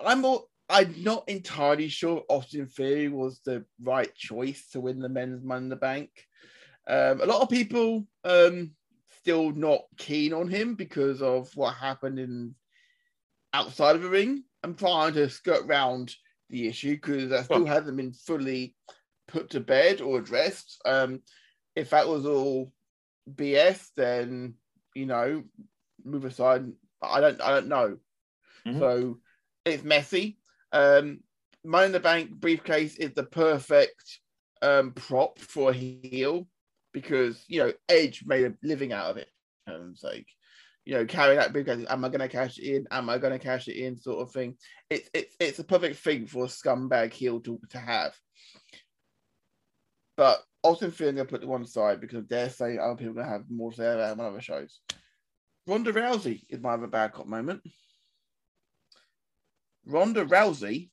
[0.04, 5.08] I'm more, I'm not entirely sure Austin Theory was the right choice to win the
[5.08, 6.10] men's Money in the Bank.
[6.88, 8.72] Um, a lot of people um,
[9.20, 12.54] still not keen on him because of what happened in
[13.52, 14.44] outside of the ring.
[14.62, 16.14] I'm trying to skirt around
[16.50, 18.74] the issue because I still hasn't been fully
[19.30, 20.80] put to bed or addressed.
[20.84, 21.20] Um,
[21.76, 22.72] if that was all
[23.32, 24.54] BS, then
[24.94, 25.44] you know,
[26.04, 26.66] move aside.
[27.02, 27.40] I don't.
[27.40, 27.98] I don't know.
[28.66, 28.78] Mhm.
[28.78, 29.18] So
[29.64, 30.38] it's messy.
[30.72, 31.20] Um,
[31.64, 34.20] Money in the Bank briefcase is the perfect
[34.62, 36.46] um, prop for a heel
[36.92, 39.28] because you know Edge made a living out of it.
[39.66, 40.26] And it's like,
[40.84, 41.86] you know, carry that briefcase.
[41.88, 42.86] Am I going to cash it in?
[42.90, 43.96] Am I going to cash it in?
[43.96, 44.56] Sort of thing.
[44.88, 48.16] It's it's it's a perfect thing for a scumbag heel to, to have.
[50.20, 53.12] But Austin Theory, I'm going to put to one side because they're saying other people
[53.12, 54.80] are going to have more to say about on other shows.
[55.66, 57.62] Ronda Rousey is my other bad cop moment.
[59.86, 60.90] Ronda Rousey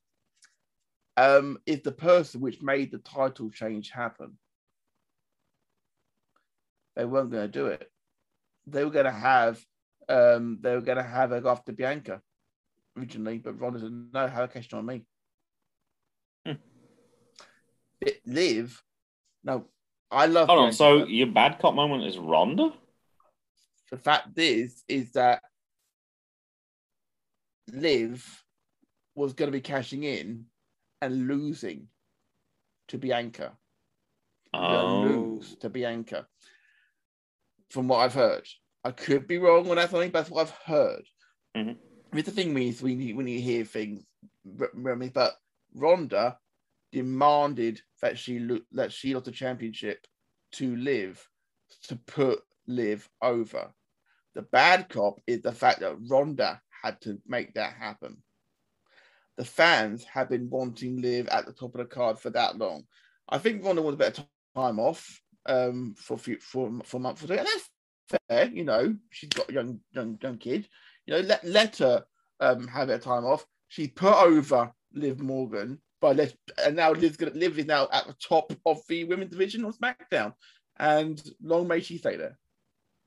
[1.18, 4.38] um, is the person which made the title change happen.
[6.96, 7.86] They weren't going to do it.
[8.66, 9.62] They were going to have
[10.08, 12.22] um, they were going to have her go after Bianca
[12.96, 15.04] originally, but Ronda said no, have a question on me.
[16.46, 16.52] Hmm.
[18.00, 18.82] It live.
[19.48, 19.64] No,
[20.10, 20.48] I love.
[20.48, 20.72] Hold on.
[20.72, 22.70] So your bad cop moment is Ronda?
[23.90, 25.40] the fact is, is that
[27.72, 28.44] Liv
[29.14, 30.44] was going to be cashing in
[31.00, 31.88] and losing
[32.88, 33.52] to Bianca.
[34.52, 35.00] Oh.
[35.00, 36.26] lose to Bianca.
[37.70, 38.46] From what I've heard,
[38.84, 41.04] I could be wrong on that something, but that's what I've heard.
[41.56, 41.78] Mhm.
[42.12, 44.04] With the thing means we need when you hear things,
[44.44, 44.70] but
[45.74, 46.38] Ronda
[46.92, 50.06] demanded that she lo- that she lost the championship
[50.52, 51.26] to Liv
[51.84, 53.72] to put Liv over.
[54.34, 58.22] The bad cop is the fact that Ronda had to make that happen.
[59.36, 62.84] The fans have been wanting Liv at the top of the card for that long.
[63.28, 64.26] I think Ronda wants a of
[64.56, 68.50] time off um, for for for a month or two, and that's fair.
[68.50, 70.68] You know, she's got a young young young kid.
[71.06, 72.04] You know, let let her
[72.40, 73.46] um, have her time off.
[73.68, 76.34] She put over Liv Morgan, but
[76.64, 80.34] and now Liv is now at the top of the women's division on SmackDown,
[80.78, 82.38] and long may she stay there.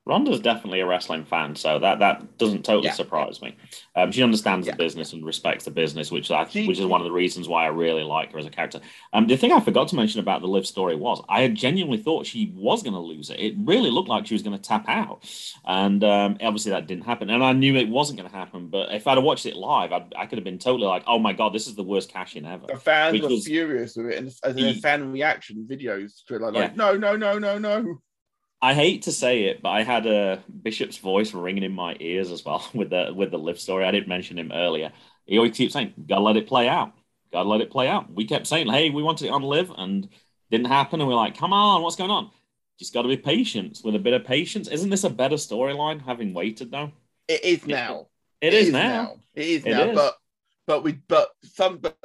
[0.04, 2.92] Ronda's definitely a wrestling fan, so that that doesn't totally Yeah.
[2.94, 3.54] surprise me.
[3.94, 4.72] Um, she understands Yeah.
[4.72, 7.48] the business and respects the business, which I, She- which is one of the reasons
[7.48, 8.80] why I really like her as a character.
[9.12, 11.98] Um, the thing I forgot to mention about the Liv story was I had genuinely
[11.98, 13.38] thought she was going to lose it.
[13.38, 15.24] It really looked like she was going to tap out,
[15.64, 17.30] and um, obviously that didn't happen.
[17.30, 18.66] And I knew it wasn't going to happen.
[18.68, 21.20] But if I'd have watched it live, I'd, I could have been totally like, "Oh
[21.20, 24.06] my god, this is the worst cash in ever." The fans were was- furious with
[24.06, 26.60] it, and as He- a fan reaction videos like, Yeah.
[26.60, 27.98] like no, no, no, no, no.
[28.64, 32.30] I hate to say it, but I had a Bishop's voice ringing in my ears
[32.30, 33.84] as well with the with the Liv story.
[33.84, 34.92] I didn't mention him earlier.
[35.26, 36.92] He always keeps saying, "Gotta let it play out.
[37.32, 40.08] Gotta let it play out." We kept saying, "Hey, we wanted it on live," and
[40.50, 41.00] didn't happen.
[41.00, 42.30] And we're like, "Come on, what's going on?"
[42.78, 43.80] Just got to be patient.
[43.84, 46.00] With a bit of patience, isn't this a better storyline?
[46.04, 46.92] Having waited though,
[47.28, 48.08] It is now.
[48.40, 49.16] it is, now.
[49.34, 49.82] It is It now.
[49.90, 49.94] is.
[49.96, 50.16] But
[50.66, 51.96] but we but some but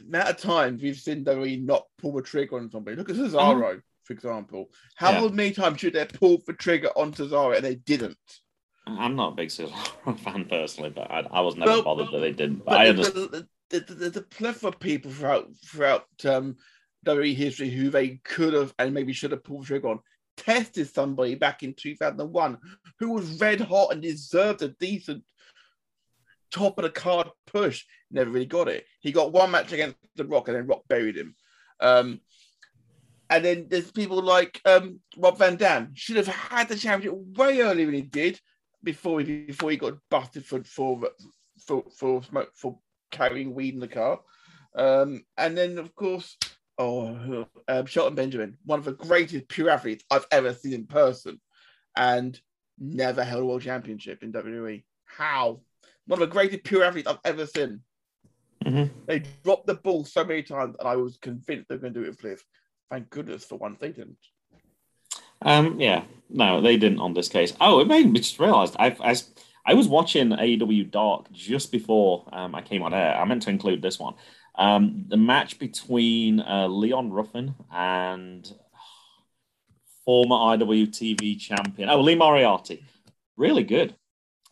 [0.00, 2.96] amount of times we've seen WWE not pull the trigger on somebody.
[2.96, 4.70] Look at Cesaro, for example.
[4.96, 5.10] How.
[5.12, 5.28] Yeah.
[5.28, 8.16] many times should they pull the trigger on Cesaro and they didn't?
[8.86, 12.18] I'm not a big Cesaro fan personally, but I, I was never Well, bothered that
[12.20, 12.58] they didn't.
[12.58, 13.30] But But I the- understand.
[13.32, 16.56] the- the- the- There's a plethora of people throughout throughout um,
[17.06, 20.00] WWE history who they could have and maybe should have pulled the trigger on.
[20.36, 22.58] Tested somebody back in 2001
[22.98, 25.22] who was red hot and deserved a decent
[26.50, 27.84] top of the card push.
[28.10, 28.84] Never really got it.
[29.00, 31.34] He got one match against The Rock and then Rock buried him.
[31.80, 32.20] Um,
[33.30, 37.60] and then there's people like um, Rob Van Dam should have had the championship way
[37.60, 38.40] earlier than he did
[38.82, 41.00] before he before he got busted for for
[41.66, 42.78] for for smoke for
[43.10, 44.20] carrying weed in the car.
[44.76, 46.36] Um, and then of course,
[46.78, 51.40] oh, um, Shelton Benjamin, one of the greatest pure athletes I've ever seen in person,
[51.96, 52.38] and
[52.78, 54.84] never held a world championship in WWE.
[55.04, 55.60] How?
[56.06, 57.80] One of the greatest pure athletes I've ever seen.
[58.64, 58.90] Mhm.
[59.06, 62.06] They dropped the ball so many times, and I was convinced they're going to do
[62.06, 62.44] it with Liv.
[62.90, 64.18] Thank goodness for once they didn't.
[65.42, 67.52] Um, yeah, no, they didn't on this case.
[67.60, 69.16] Oh, it made me just realized I, I,
[69.66, 73.16] I was watching AEW Dark just before um, I came on air.
[73.16, 74.14] I meant to include this one.
[74.56, 78.50] Um, the match between uh, Leon Ruffin and
[80.04, 82.84] former IWTV champion, oh, Lee Moriarty.
[83.36, 83.94] Really good.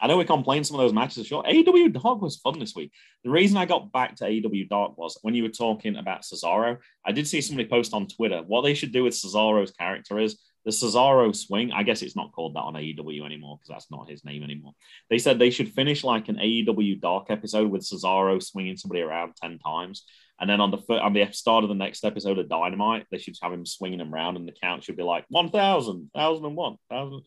[0.02, 1.46] I know we complained some of those matches short.
[1.46, 2.90] AEW Dark was fun this week.
[3.22, 6.78] The reason I got back to AEW Dark was when you were talking about Cesaro.
[7.06, 10.40] I did see somebody post on Twitter what they should do with Cesaro's character is
[10.64, 11.70] the Cesaro swing.
[11.70, 14.72] I guess it's not called that on AEW anymore because that's not his name anymore.
[15.08, 19.36] They said they should finish like an AEW Dark episode with Cesaro swinging somebody around
[19.36, 20.04] ten times,
[20.40, 23.18] and then on the foot, on the start of the next episode of Dynamite, they
[23.18, 27.22] should have him swinging him around, and the count should be like 1,000, 1,001, 1,000.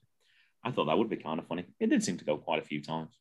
[0.66, 1.64] I thought that would be kind of funny.
[1.80, 3.16] It did seem to go quite a few times.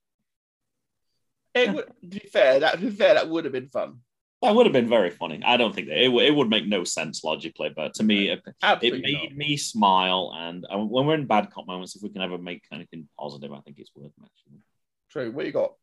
[1.55, 4.01] It would, to be fair, that to be fair, that would have been fun.
[4.43, 5.41] That would have been very funny.
[5.45, 8.43] I don't think that it, it would make no sense logically, but to me, it,
[8.83, 9.37] it made not.
[9.37, 10.35] me smile.
[10.37, 13.53] And uh, when we're in bad cop moments, if we can ever make anything positive,
[13.53, 14.63] I think it's worth mentioning.
[15.11, 15.31] True.
[15.31, 15.75] What you got?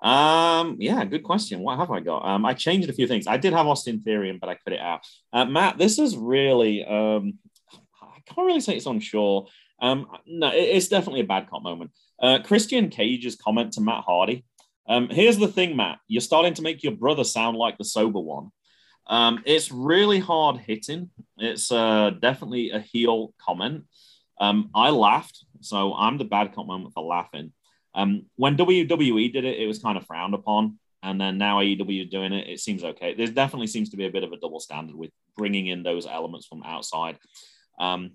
[0.00, 1.60] Um, yeah, good question.
[1.60, 2.24] What have I got?
[2.24, 3.26] Um, I changed a few things.
[3.26, 5.00] I did have Austin Theory, but I cut it out.
[5.32, 7.38] Uh, Matt, this is really um,
[8.00, 9.46] I can't really say it's unsure.
[9.80, 11.92] Um, no, it's definitely a bad cop moment.
[12.20, 14.44] Uh, Christian Cage's comment to Matt Hardy.
[14.88, 15.98] Um, here's the thing, Matt.
[16.08, 18.50] You're starting to make your brother sound like the sober one.
[19.06, 21.10] Um, it's really hard hitting.
[21.36, 23.84] It's uh, definitely a heel comment.
[24.40, 27.52] Um, I laughed, so I'm the bad cop moment for laughing.
[27.94, 32.10] Um, when WWE did it, it was kind of frowned upon, and then now AEW
[32.10, 32.48] doing it.
[32.48, 33.14] It seems okay.
[33.14, 36.06] There definitely seems to be a bit of a double standard with bringing in those
[36.06, 37.18] elements from outside.
[37.80, 38.12] Um,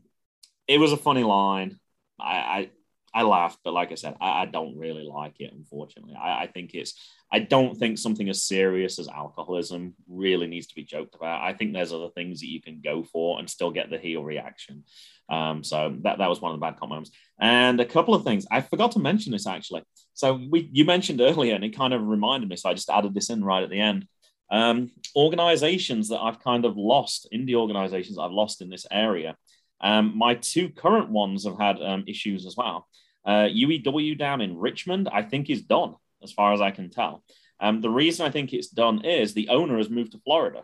[0.67, 1.79] it was a funny line.
[2.19, 2.69] I, I
[3.15, 5.53] I laughed, but like I said, I, I don't really like it.
[5.53, 6.93] Unfortunately, I, I think it's.
[7.31, 11.41] I don't think something as serious as alcoholism really needs to be joked about.
[11.41, 14.23] I think there's other things that you can go for and still get the heel
[14.23, 14.83] reaction.
[15.29, 17.11] Um, so that that was one of the bad comments.
[17.39, 19.83] And a couple of things I forgot to mention this actually.
[20.13, 22.55] So we you mentioned earlier, and it kind of reminded me.
[22.55, 24.07] So I just added this in right at the end.
[24.51, 29.35] Um, organizations that I've kind of lost, indie organizations I've lost in this area.
[29.83, 32.87] Um, my two current ones have had um, issues as well.
[33.25, 37.23] Uh, UEW down in Richmond, I think, is done as far as I can tell.
[37.59, 40.63] Um, the reason I think it's done is the owner has moved to Florida.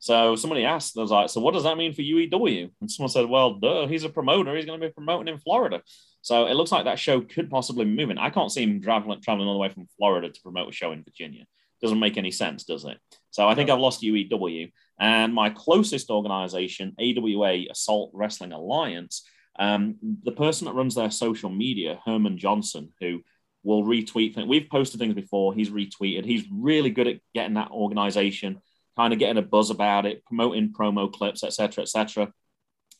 [0.00, 2.70] So somebody asked, I was like, so what does that mean for UEW?
[2.80, 4.54] And someone said, well, duh, he's a promoter.
[4.54, 5.82] He's going to be promoting in Florida.
[6.22, 8.18] So it looks like that show could possibly be moving.
[8.18, 10.92] I can't see him traveling, traveling all the way from Florida to promote a show
[10.92, 11.44] in Virginia.
[11.80, 12.98] Doesn't make any sense, does it?
[13.30, 14.70] So I think I've lost UEW.
[15.00, 19.24] And my closest organization, AWA Assault Wrestling Alliance,
[19.58, 23.22] um, the person that runs their social media, Herman Johnson, who
[23.62, 24.48] will retweet things.
[24.48, 25.54] We've posted things before.
[25.54, 26.24] He's retweeted.
[26.24, 28.60] He's really good at getting that organization,
[28.96, 32.32] kind of getting a buzz about it, promoting promo clips, etc., etc.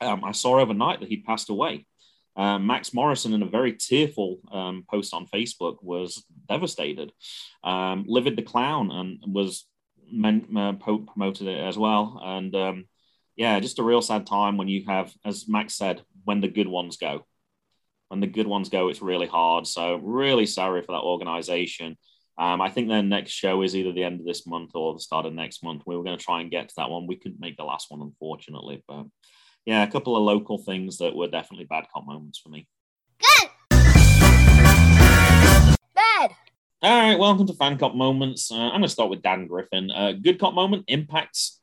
[0.00, 1.86] Um, I saw overnight that he passed away.
[2.36, 7.12] Uh, Max Morrison, in a very tearful um, post on Facebook, was devastated.
[7.64, 9.66] Um, Livid the Clown and was
[10.12, 12.20] men, uh, promoted it as well.
[12.22, 12.84] And um,
[13.36, 16.68] yeah, just a real sad time when you have, as Max said, when the good
[16.68, 17.26] ones go.
[18.08, 19.66] When the good ones go, it's really hard.
[19.66, 21.96] So really sorry for that organization.
[22.38, 25.00] Um, I think their next show is either the end of this month or the
[25.00, 25.82] start of next month.
[25.84, 27.06] We were going to try and get to that one.
[27.06, 28.82] We couldn't make the last one, unfortunately.
[28.86, 29.06] But
[29.66, 32.66] yeah, a couple of local things that were definitely bad cop moments for me.
[33.20, 33.47] Good.
[36.80, 38.52] All right, welcome to Fan Cop Moments.
[38.52, 39.90] Uh, I'm going to start with Dan Griffin.
[39.90, 41.60] Uh, good Cop Moment, Impacts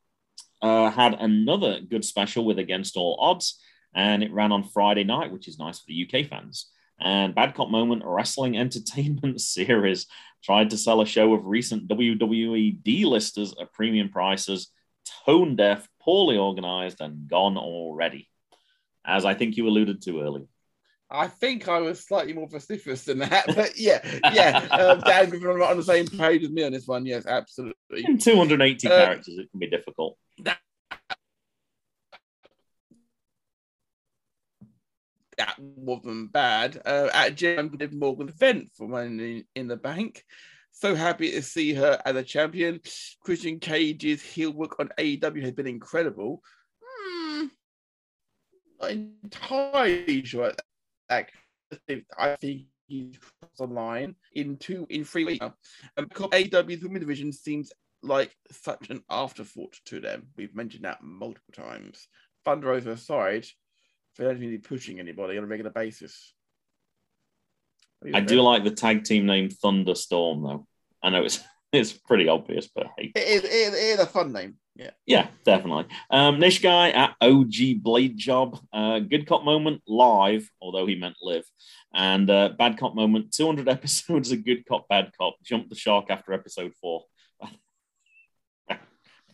[0.60, 3.58] uh, had another good special with Against All Odds,
[3.94, 6.70] and it ran on Friday night, which is nice for the UK fans.
[7.00, 10.06] And Bad Cop Moment, Wrestling Entertainment Series
[10.44, 14.70] tried to sell a show of recent WWE D-listers at premium prices,
[15.24, 18.28] tone deaf, poorly organized, and gone already,
[19.06, 20.44] as I think you alluded to earlier.
[21.10, 24.00] I think I was slightly more vociferous than that, but yeah,
[24.32, 24.58] yeah.
[24.70, 27.06] Um, Dan Griffin on the same page as me on this one.
[27.06, 28.04] Yes, absolutely.
[28.04, 30.18] In 280 Uh, characters, it can be difficult.
[35.38, 36.80] That wasn't bad.
[36.84, 40.24] Uh, at Jim did Morgan event for Money in the Bank.
[40.72, 42.80] So happy to see her as a champion.
[43.22, 46.42] Christian Cage's heel work on AEW has been incredible.
[46.82, 47.46] Hmm,
[48.80, 50.52] not entirely sure.
[51.10, 51.32] Like,
[52.18, 55.40] I think he's crossed the line in two, in three weeks.
[55.40, 55.54] now.
[55.96, 60.28] And because AEW's women's division seems like such an afterthought to them.
[60.36, 62.08] We've mentioned that multiple times.
[62.44, 63.46] Thunder Rosa aside,
[64.16, 66.32] they don't really pushing anybody on a regular basis.
[68.14, 70.66] I do like the tag team name Thunderstorm, though.
[71.02, 71.42] I know it's
[71.72, 74.56] it's pretty obvious, but hey, It is, it is, it is a fun name.
[74.78, 74.90] Yeah.
[75.06, 75.86] yeah, definitely.
[76.10, 81.16] Um, Nish guy at OG Blade Job, uh, good cop moment live, although he meant
[81.22, 81.44] live,
[81.94, 83.32] and uh, bad cop moment.
[83.32, 85.36] Two hundred episodes of good cop, bad cop.
[85.42, 87.04] Jumped the shark after episode four.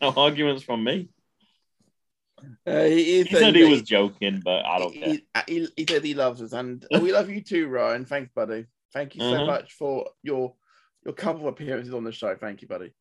[0.01, 1.09] no arguments from me.
[2.67, 5.09] Uh, he, is He said he was joking, but I don't care.
[5.09, 8.05] He, he, he said he loves us, and we love you too, Ryan.
[8.05, 8.67] Thanks, buddy.
[8.93, 9.47] Thank you so Mhm.
[9.47, 10.55] much for your
[11.05, 12.37] your couple of appearances on the show.
[12.37, 12.93] Thank you, buddy.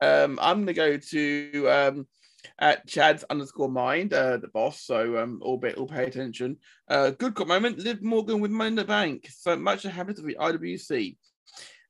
[0.00, 2.06] Um, I'm gonna go to um,
[2.58, 4.82] at Chad's underscore mind, uh, the boss.
[4.82, 6.58] So um, all bit, all pay attention.
[6.88, 7.78] Uh, good cop moment.
[7.78, 9.28] Liv Morgan with money in the bank.
[9.30, 11.16] So much that happens with the IWC.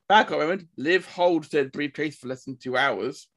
[0.07, 0.63] Bad cop moment.
[0.77, 3.27] Liv hold said briefcase for less than two hours.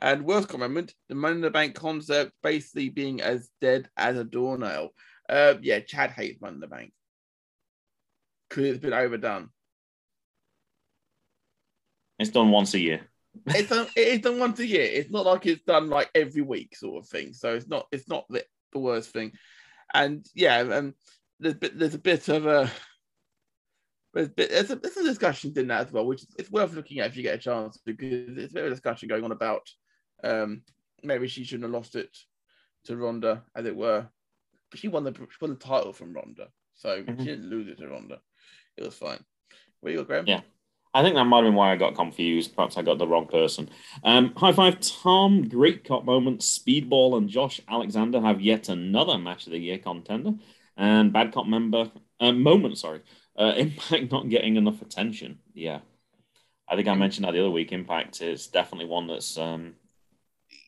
[0.00, 0.94] And worst cop moment.
[1.08, 4.90] The money in the bank concept basically being as dead as a doornail.
[5.28, 6.92] Uh, yeah, Chad hates money in the bank
[8.48, 9.50] because it's been overdone.
[12.18, 13.09] It's done once a year.
[13.46, 14.82] It's done, it's done once a year.
[14.82, 17.32] It's not like it's done like every week sort of thing.
[17.32, 19.32] So it's not it's not the, the worst thing.
[19.92, 20.94] And yeah, and
[21.38, 22.70] there's bit, there's a bit of a
[24.12, 26.50] there's, a bit, there's, a, there's a discussion in that as well, which is it's
[26.50, 29.08] worth looking at if you get a chance because there's a bit of a discussion
[29.08, 29.62] going on about
[30.24, 30.62] um
[31.02, 32.14] maybe she shouldn't have lost it
[32.84, 34.08] to Ronda, as it were.
[34.70, 37.18] But she won the she won the title from Ronda, so Mhm.
[37.18, 38.20] she didn't lose it to Ronda.
[38.76, 39.24] It was fine.
[39.80, 40.26] Where you go, Graham?
[40.26, 40.40] Yeah.
[40.92, 42.56] I think that might have been why I got confused.
[42.56, 43.70] Perhaps I got the wrong person.
[44.02, 45.48] Um, high five, Tom.
[45.48, 46.40] Great cop moment.
[46.40, 50.32] Speedball and Josh Alexander have yet another match of the year contender.
[50.76, 52.78] And bad cop member uh, moment.
[52.78, 53.02] Sorry,
[53.36, 55.38] uh, Impact not getting enough attention.
[55.54, 55.80] Yeah,
[56.68, 57.72] I think I mentioned that the other week.
[57.72, 59.74] Impact is definitely one that's um,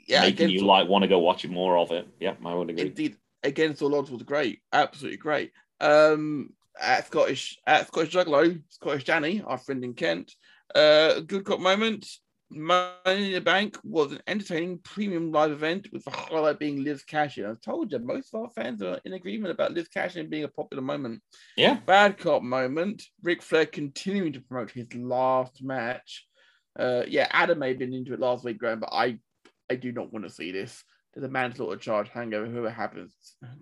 [0.06, 0.20] yeah.
[0.20, 2.06] making you like want to go watch more of it.
[2.20, 2.82] Yeah, I would agree.
[2.86, 5.52] Indeed, against all odds was great, absolutely great.
[5.80, 6.50] Um,
[6.80, 10.34] at Scottish at Scottish Juggalo, Scottish Danny, our friend in Kent.
[10.74, 12.06] Uh, good cop moment.
[12.54, 17.02] Money in the Bank was an entertaining premium live event with the highlight being Liz
[17.02, 17.46] Cashin.
[17.46, 20.48] I told you, most of our fans are in agreement about Liz Cashin being a
[20.48, 21.22] popular moment.
[21.56, 23.02] Yeah, Bad cop moment.
[23.22, 26.26] Ric Flair continuing to promote his last match.
[26.78, 29.18] Uh, yeah, Adam may have been into it last week, Graham, but I,
[29.70, 30.84] I do not want to see this.
[31.14, 33.14] There's a manslaughter charge hangover, whoever happens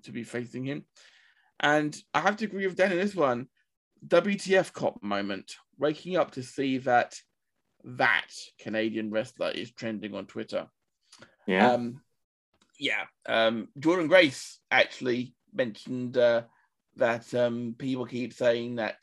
[0.04, 0.84] to be facing him.
[1.60, 3.48] And I have to agree with Dan in this one.
[4.06, 5.56] WTF cop moment.
[5.78, 7.14] Waking up to see that
[7.84, 10.66] that Canadian wrestler is trending on Twitter.
[11.46, 11.72] yeah.
[11.72, 12.00] Um,
[12.78, 13.04] yeah.
[13.26, 16.42] Um, Jordan Grace actually mentioned uh,
[16.96, 18.96] that um, people keep saying that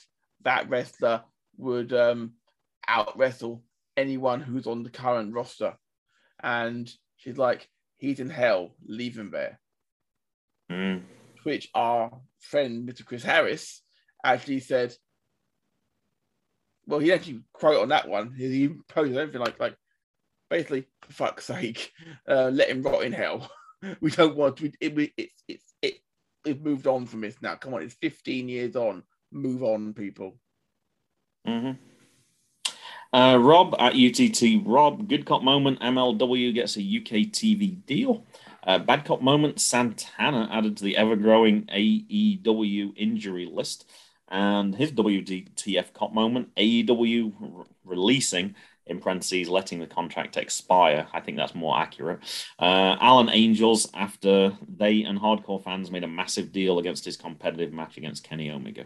[0.44, 1.24] that wrestler
[1.58, 2.34] would um,
[2.88, 3.64] out wrestle
[3.96, 5.76] anyone who's on the current roster.
[6.42, 9.60] And she's like, he's in hell, leave him there.
[10.72, 11.04] Mm.
[11.44, 13.06] Which our friend, Mr.
[13.06, 13.82] Chris Harris,
[14.24, 14.96] actually said,
[16.86, 18.34] well, he actually quote on that one.
[18.34, 19.76] He posted everything like, like
[20.50, 21.92] basically, for fuck's sake,
[22.28, 23.50] uh, let him rot in hell.
[24.02, 24.66] we don't want to.
[24.66, 25.94] It, it, it, it, it,
[26.46, 27.56] it's moved on from this now.
[27.56, 29.04] Come on, it's 15 years on.
[29.32, 30.38] Move on, people.
[31.46, 31.72] hmm
[33.14, 34.64] Uh, Rob at UTT.
[34.66, 35.80] Rob, good cop moment.
[35.82, 38.26] MLW gets a UK TV deal.
[38.68, 39.60] Uh, bad cop moment.
[39.60, 43.90] Santana added to the ever growing AEW injury list.
[44.30, 46.54] And his WTF cop moment.
[46.56, 48.56] AEW re- releasing,
[48.86, 51.08] in parentheses, letting the contract expire.
[51.14, 52.20] I think that's more accurate.
[52.60, 57.74] Uh, Alan Angels after they and hardcore fans made a massive deal against his competitive
[57.74, 58.86] match against Kenny Omega.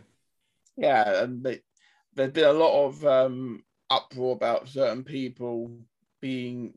[0.77, 1.61] Yeah, and they,
[2.15, 5.71] there's been a lot of um, uproar about certain people
[6.21, 6.73] being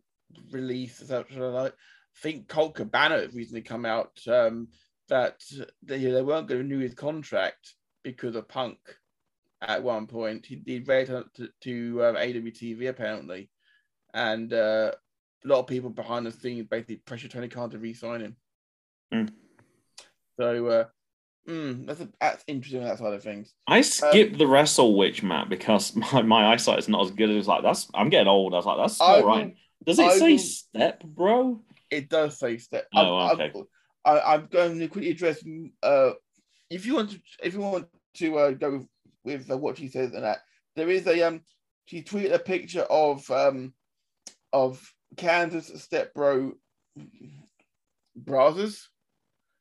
[0.50, 1.48] released, etc.
[1.50, 1.74] Like,
[2.18, 4.68] think Colt Cabana recently come out um,
[5.08, 5.42] that
[5.82, 8.78] they, they weren't going to renew his contract because of Punk.
[9.60, 13.50] At one point, he, he read to, to um, AWTV apparently,
[14.12, 14.92] and uh,
[15.44, 18.36] a lot of people behind the scenes basically pressured Tony Khan to re-sign him.
[19.10, 19.26] Hmm.
[20.38, 20.84] So uh,
[21.48, 23.54] mm, that's a, that's interesting on that side of things.
[23.66, 27.48] I skipped the Wrestle Witch map because my, my eyesight is not as good as
[27.48, 28.52] like that's I'm getting old.
[28.52, 29.56] I was like, that's all right.
[29.86, 31.62] Does it I say will- step, bro?
[31.94, 32.86] It does say step.
[32.94, 33.52] Oh, I'm, okay.
[34.04, 35.42] I'm, I, I'm going to quickly address.
[35.82, 36.12] Uh,
[36.70, 38.88] if you want to, if you want to uh, go with,
[39.24, 40.40] with uh, what she says and that,
[40.76, 41.40] there is a um.
[41.86, 43.74] She tweeted a picture of um,
[44.52, 44.82] of
[45.16, 46.52] Kansas step bro
[48.16, 48.88] brothers.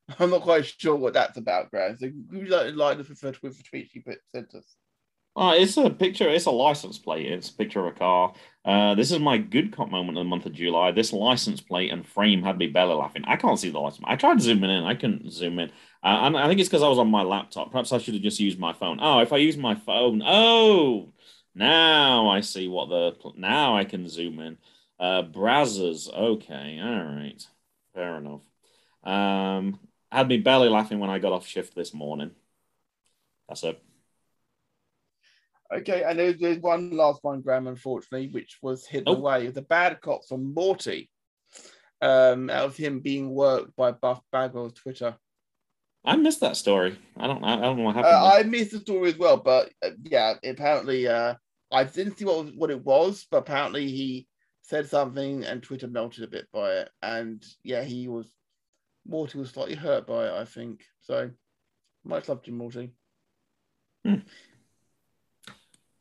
[0.19, 1.99] I'm not quite sure what that's about, Grant.
[1.99, 4.75] So would you like to line up the with the tweet she put sent us?
[5.35, 6.29] Oh, it's a picture.
[6.29, 7.25] It's a license plate.
[7.25, 8.33] It's a picture of a car.
[8.63, 10.91] Uh, this is my good cop moment of the month of July.
[10.91, 13.23] This license plate and frame had me belly laughing.
[13.25, 14.05] I can't see the license.
[14.07, 14.83] I tried zooming in.
[14.83, 15.69] I couldn't zoom in.
[16.03, 17.71] Uh, and I think it's because I was on my laptop.
[17.71, 18.99] Perhaps I should have just used my phone.
[19.01, 20.21] Oh, if I use my phone.
[20.23, 21.11] Oh,
[21.55, 23.15] now I see what the.
[23.35, 24.57] Now I can zoom in.
[24.99, 26.13] Uh, Brazzers.
[26.13, 26.79] Okay.
[26.79, 27.43] All right.
[27.95, 28.41] Fair enough.
[29.03, 29.79] Um,
[30.11, 32.31] had me belly laughing when I got off shift this morning.
[33.47, 33.81] That's it.
[35.73, 39.15] Okay, and there's, there's one last one, Graham, unfortunately, which was hidden Oh.
[39.15, 39.47] away.
[39.47, 41.09] The bad cop from Morty.
[42.01, 45.15] Um, out of him being worked by Buff Bagwell's Twitter.
[46.05, 46.97] I missed that story.
[47.15, 47.41] I don't.
[47.45, 48.13] I don't know what Uh, happened.
[48.13, 48.39] there.
[48.39, 51.35] I missed the story as well, but uh, yeah, apparently, uh,
[51.71, 54.27] I didn't see what was, what it was, but apparently he
[54.63, 58.29] said something and Twitter melted a bit by it, and yeah, he was
[59.07, 60.83] Morty was slightly hurt by it, I think.
[61.01, 61.31] So
[62.03, 62.91] much love to you, Morty.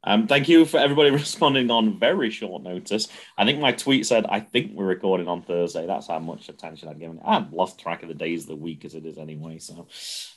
[0.04, 3.08] Um, thank you for everybody responding on very short notice.
[3.38, 5.86] I think my tweet said, I think we're recording on Thursday.
[5.86, 7.22] That's how much attention I'd given it.
[7.24, 9.86] I've lost track of the days of the week as it is anyway, so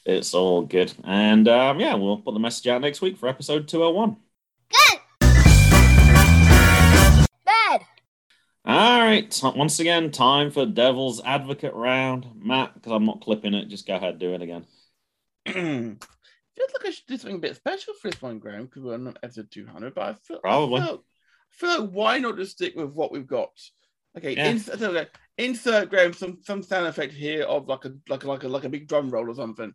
[0.05, 0.93] it's all good.
[1.03, 4.17] And um, yeah, we'll put the message out next week for episode 201.
[4.69, 4.99] Good.
[7.45, 7.81] Bad.
[8.65, 12.27] All right, t- once again, time for Devil's Advocate round.
[12.35, 15.99] Matt, because I'm not clipping it, just go ahead, do it again.
[16.55, 18.93] Feels like I should do something a bit special for this one, Graham, because we're
[18.93, 20.81] on episode 200, but I feel, Probably.
[20.81, 23.49] I feel, I feel like why not just stick with what we've got?
[24.17, 24.51] Okay, Yeah.
[24.51, 25.07] insert, okay,
[25.37, 28.63] insert Graham some some sound effect here of like a like a like a like
[28.63, 29.73] a big drum roll or something.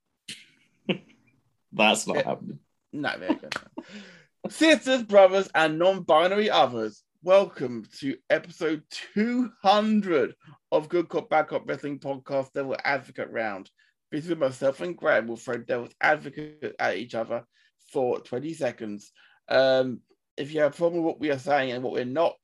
[1.72, 2.24] That's not Yeah.
[2.28, 2.58] happening.
[2.92, 3.48] No, there you.
[4.50, 8.82] Sisters, brothers, and non-binary others, welcome to episode
[9.14, 10.34] 200
[10.72, 13.70] of Good Cop Bad Cop Wrestling Podcast Devil Advocate Round.
[14.10, 17.44] Between myself and Graham will throw Devil's Advocate at each other
[17.92, 19.12] for 20 seconds.
[19.48, 20.00] Um,
[20.36, 22.36] if you have a problem with what we are saying and what we're not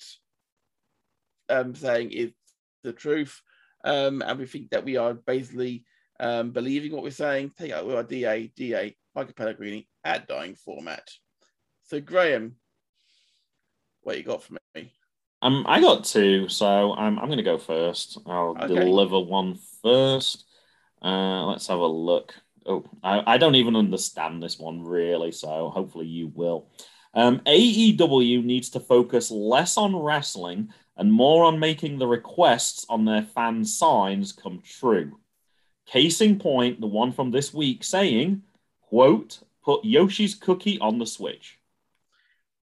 [1.48, 2.30] um, saying is
[2.84, 3.40] the truth,
[3.84, 5.84] um, and we think that we are basically
[6.20, 11.08] um, believing what we're saying, take out our DA, DA, Michael Pellegrini at dying format.
[11.84, 12.56] So, Graham,
[14.02, 14.92] what you got for me?
[15.42, 18.18] Um, I got two, so I'm, I'm going to go first.
[18.26, 18.66] I'll Okay.
[18.66, 20.45] deliver one first.
[21.06, 22.34] Uh, let's have a look.
[22.66, 26.68] Oh, I, I don't even understand this one really, so hopefully you will.
[27.14, 33.04] Um, AEW needs to focus less on wrestling and more on making the requests on
[33.04, 35.20] their fan signs come true.
[35.86, 38.42] Case in point, the one from this week saying,
[38.80, 41.60] quote, put Yoshi's cookie on the Switch.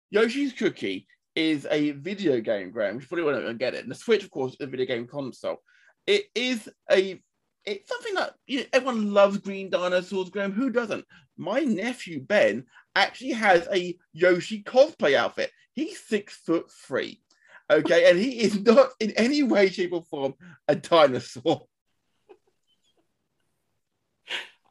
[0.09, 2.99] Yoshi's Cookie is a video game, Graham.
[2.99, 3.83] You probably won't get it.
[3.83, 5.61] And the Switch, of course, is a video game console.
[6.05, 7.21] It is a
[7.67, 10.53] it's something that you know, everyone loves green dinosaurs, Graham.
[10.53, 11.05] Who doesn't?
[11.37, 12.65] My nephew Ben
[12.95, 15.51] actually has a Yoshi cosplay outfit.
[15.73, 17.21] He's six foot three.
[17.69, 20.33] Okay, and he is not in any way, shape, or form
[20.69, 21.67] a dinosaur.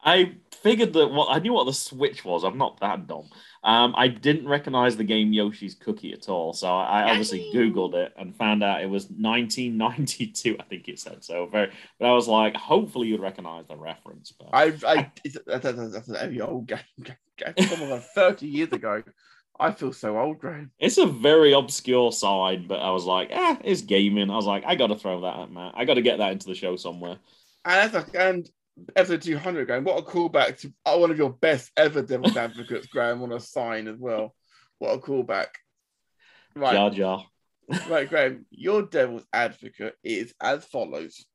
[0.07, 2.45] I figured that well, I knew what the Switch was.
[2.45, 3.29] I'm not that dumb.
[3.65, 8.13] Um, I didn't recognize the game Yoshi's Cookie at all, so I obviously Googled it
[8.17, 10.57] and found out it was 1992.
[10.61, 11.47] I think it said so.
[11.47, 14.31] Very, but I was like, hopefully you'd recognize the reference.
[14.31, 16.79] But I, I, it's, that's, that's, that's a very old game.
[17.37, 19.03] game from like 30 years ago.
[19.59, 20.71] I feel so old, Graham.
[20.79, 24.31] it's a very obscure side, but I was like, eh, it's gaming.
[24.31, 25.73] I was like, I got to throw that at Matt.
[25.75, 27.17] I got to get that into the show somewhere.
[27.65, 28.49] And that's a, and
[28.95, 29.85] episode 200, Graham.
[29.85, 33.41] What a callback to uh, one of your best ever Devil's Advocates, Graham, on a
[33.41, 34.35] sign as well.
[34.79, 35.49] What a callback.
[36.55, 37.25] Right, Jar Jar.
[37.89, 38.47] right, Graham.
[38.51, 41.25] Your Devil's Advocate is as follows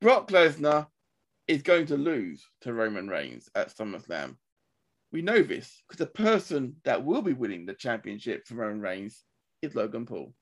[0.00, 0.86] Brock Lesnar
[1.48, 4.36] is going to lose to Roman Reigns at SummerSlam.
[5.12, 9.22] We know this because the person that will be winning the championship for Roman Reigns
[9.62, 10.34] is Logan Paul.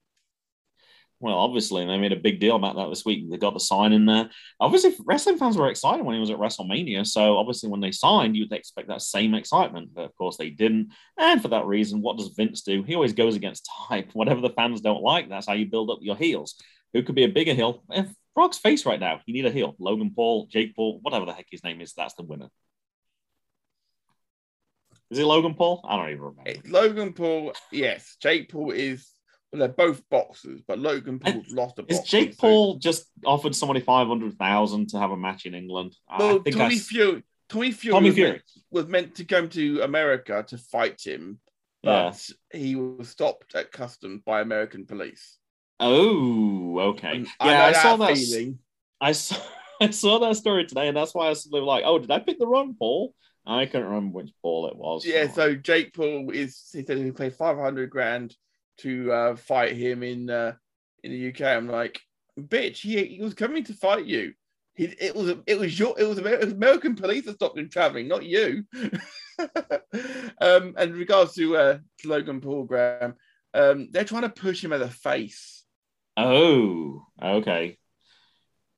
[1.20, 3.30] Well, obviously, they made a big deal about that this week.
[3.30, 4.30] They got the sign in there.
[4.60, 7.06] Obviously, wrestling fans were excited when he was at WrestleMania.
[7.06, 9.90] So, obviously, when they signed, you'd expect that same excitement.
[9.94, 10.90] But of course, they didn't.
[11.18, 12.82] And for that reason, what does Vince do?
[12.82, 14.10] He always goes against type.
[14.12, 16.60] Whatever the fans don't like, that's how you build up your heels.
[16.92, 17.82] Who could be a bigger heel?
[17.92, 19.76] Eh, if Brock's face right now, you need a heel.
[19.78, 22.48] Logan Paul, Jake Paul, whatever the heck his name is, that's the winner.
[25.10, 25.80] Is it Logan Paul?
[25.88, 26.68] I don't even remember.
[26.68, 28.16] Logan Paul, yes.
[28.20, 29.08] Jake Paul is,
[29.54, 32.10] well, they're both boxers, but Logan Paul's lost a Is box.
[32.10, 35.94] Jake Paul just offered somebody 500000 to have a match in England?
[36.08, 38.30] I Well, think Tommy I- Fury, Tommy Fury, Tommy was, Fury.
[38.32, 41.38] Meant, was meant to come to America to fight him,
[41.82, 42.10] Yeah.
[42.10, 45.38] but he was stopped at customs by American police.
[45.78, 47.18] Oh, okay.
[47.18, 48.16] And yeah, know I, saw that.
[48.16, 48.58] feeling.
[49.00, 49.36] I saw,
[49.80, 52.38] I saw that story today, and that's why I was like, oh, did I pick
[52.40, 53.14] the wrong Paul?
[53.46, 55.04] I can't remember which Paul it was.
[55.04, 58.34] Yeah, so Jake Paul is he said he paid five hundred grand
[58.78, 60.54] to uh, fight him in uh,
[61.02, 61.42] in the UK.
[61.42, 62.00] I'm like,
[62.38, 64.34] bitch, he, he was coming to fight you.
[64.74, 67.58] He, it was it was your it was, Amer- it was American police that stopped
[67.58, 68.64] him traveling, not you.
[69.38, 73.14] um, and in regards to uh, to Logan Paul, Graham,
[73.52, 75.62] um, they're trying to push him as a face.
[76.16, 77.78] Oh, okay.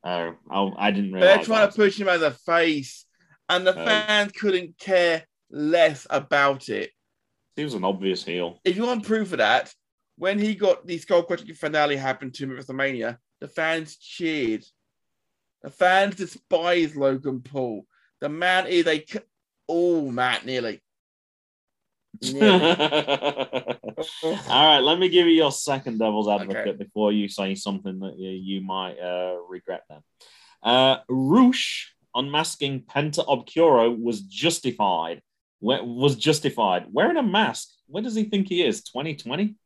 [0.04, 1.36] Oh, oh I didn't realize.
[1.36, 1.72] They're trying that.
[1.72, 3.06] to push him as a face,
[3.48, 3.84] and the Oh.
[3.84, 6.90] fans couldn't care less about it.
[7.56, 8.60] He was an obvious heel.
[8.64, 9.72] if you want proof of that,
[10.16, 14.64] when he got the Skull Crushing finale happened to him at WrestleMania, the fans cheered.
[15.62, 17.86] The fans despise Logan Paul.
[18.20, 19.04] The man is a.
[19.04, 19.18] c-
[19.68, 20.80] Oh, Matt, nearly.
[22.22, 22.48] Nearly.
[24.22, 26.76] All right, let me give you your second devil's advocate Okay.
[26.76, 30.00] before you say something that you, you might uh, regret then.
[30.62, 35.20] Uh, Rush unmasking Penta Obscuro was justified.
[35.60, 36.86] Was justified.
[36.92, 37.68] Wearing a mask.
[37.88, 38.82] Where does he think he is?
[38.84, 39.56] 2020?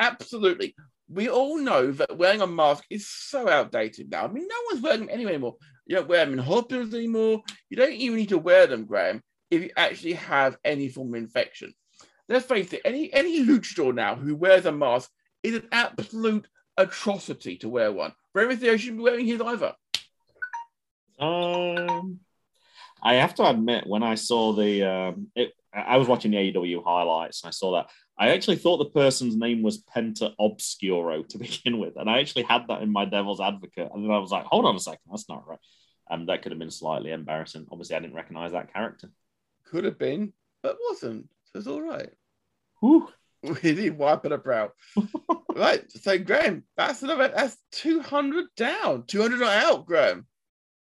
[0.00, 0.74] Absolutely.
[1.08, 4.24] We all know that wearing a mask is so outdated now.
[4.24, 5.56] I mean, no one's wearing them anymore.
[5.86, 7.42] You don't wear them in hospitals anymore.
[7.68, 11.20] You don't even need to wear them, Graham, if you actually have any form of
[11.20, 11.74] infection.
[12.28, 15.10] Let's face it, any any luchador now who wears a mask
[15.42, 16.46] is an absolute
[16.76, 18.12] atrocity to wear one.
[18.34, 19.74] Rey Mysterio shouldn't be wearing his either.
[21.18, 22.20] Um,
[23.02, 26.84] I have to admit, when I saw the, um, it, I was watching the AEW
[26.84, 27.90] highlights and I saw that.
[28.20, 32.42] I actually thought the person's name was Penta Obscuro to begin with, and I actually
[32.42, 35.00] had that in my Devil's Advocate, and then I was like, "Hold on a second,
[35.10, 35.58] that's not right."
[36.10, 37.66] Um, that could have been slightly embarrassing.
[37.72, 39.08] Obviously, I didn't recognize that character.
[39.64, 41.30] Could have been, but wasn't.
[41.44, 42.10] So it's all right.
[42.80, 43.08] Whew.
[43.42, 44.70] We need wiping a brow.
[45.54, 45.90] right.
[45.92, 49.04] So Graham, that's another that's 200 down.
[49.06, 50.26] 200 not out, Graham.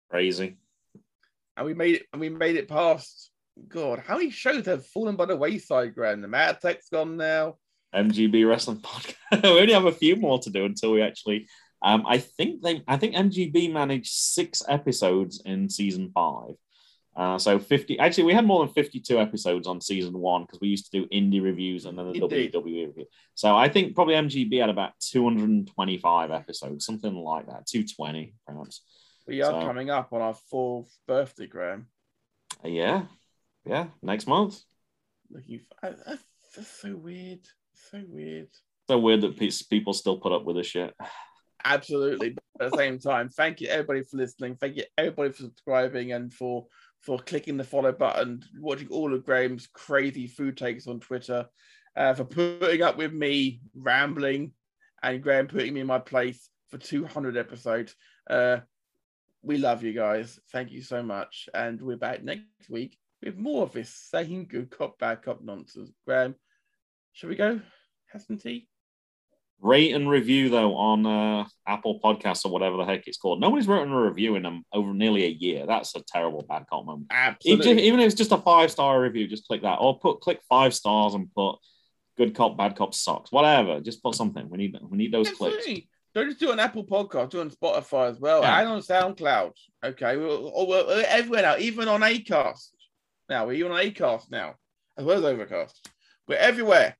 [0.09, 0.59] Crazy.
[1.57, 3.33] And we made it and we made it past.
[3.69, 6.21] God, how many shows have fallen by the wayside, Graham?
[6.21, 7.57] The Mad Tech's gone now.
[7.95, 9.15] MGB Wrestling Podcast.
[9.43, 11.47] we only have a few more to do until we actually.
[11.83, 12.83] Um, I think they.
[12.89, 16.55] I think MGB managed six episodes in season five.
[17.17, 17.97] Uh, so fifty.
[18.01, 21.07] Actually, we had more than fifty-two episodes on season one because we used to do
[21.11, 22.53] indie reviews and then the Indeed.
[22.53, 23.07] WWE review.
[23.37, 27.67] So I think probably MGB had about two hundred and twenty-five episodes, something like that,
[27.67, 28.83] two twenty perhaps.
[29.29, 31.87] We are So- coming up on our fourth birthday, Graham.
[32.65, 33.03] Uh, yeah,
[33.67, 33.87] yeah.
[34.03, 34.61] Next month.
[35.31, 36.25] Looking for, I- that's,
[36.57, 37.41] that's so weird.
[37.91, 38.49] So weird.
[38.89, 40.95] So weird that pe- people still put up with this shit.
[41.65, 42.31] Absolutely.
[42.31, 44.57] But at the same time, thank you everybody for listening.
[44.57, 46.67] Thank you everybody for subscribing and for
[47.01, 51.47] for clicking the follow button, watching all of Graham's crazy food takes on Twitter,
[51.97, 54.53] uh, for putting up with me rambling
[55.03, 57.95] and Graham putting me in my place for 200 episodes.
[58.29, 58.59] Uh,
[59.43, 60.41] we love you guys.
[60.51, 61.47] Thank you so much.
[61.53, 65.91] And we're back next week with more of this same good cop, bad cop nonsense.
[66.07, 66.35] Graham,
[67.13, 67.61] shall we go?
[68.13, 68.69] Have some tea?
[69.65, 73.41] rate and review though on uh, Apple Podcasts or whatever the heck it's called.
[73.41, 75.65] Nobody's written a review in them over nearly a year.
[75.67, 77.07] That's a terrible bad cop moment.
[77.11, 77.83] Even, Absolutely.
[77.85, 80.75] even if it's just a five star review, just click that or put click five
[80.75, 81.57] stars and put
[82.17, 83.81] good cop, bad cop sucks, whatever.
[83.81, 84.49] Just put something.
[84.51, 85.67] We need we need those clicks.
[86.15, 88.61] Don't just do an Apple podcast, do it on Spotify as well, Yeah.
[88.61, 89.51] and on SoundCloud.
[89.85, 92.69] Okay, we're, we're, we're everywhere now, even on Acast.
[93.29, 94.55] Now we're even on Acast now,
[94.97, 95.91] as well as Overcast.
[96.29, 96.97] We're everywhere.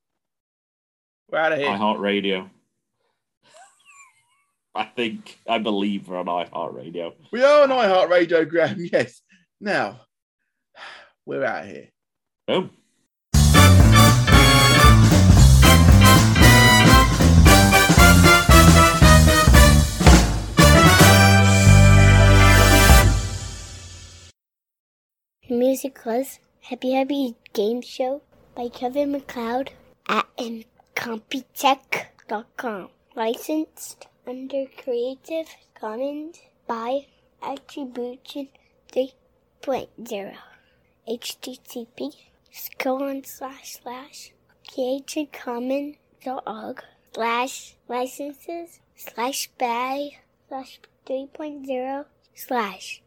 [1.31, 1.69] We're out of here.
[1.69, 2.51] iHeartRadio.
[4.75, 7.13] I think I believe we're on iHeartRadio.
[7.33, 8.77] We are on iHeartRadio, Graham.
[8.93, 9.21] Yes.
[9.61, 10.01] Now
[11.27, 11.89] we're out of here.
[12.47, 12.71] Boom.
[25.47, 28.23] The music was Happy Happy Game Show
[28.55, 29.73] by Kevin MacLeod
[30.09, 32.89] at Incompetech.com.
[33.15, 37.09] Licensed under Creative Commons by
[37.43, 38.49] Attribution
[38.91, 40.35] 3.0.
[41.07, 42.15] HTTP
[42.79, 44.33] colon slash slash
[44.71, 50.09] creativecommons.org slash licenses slash by
[50.49, 53.03] slash 3.0 slash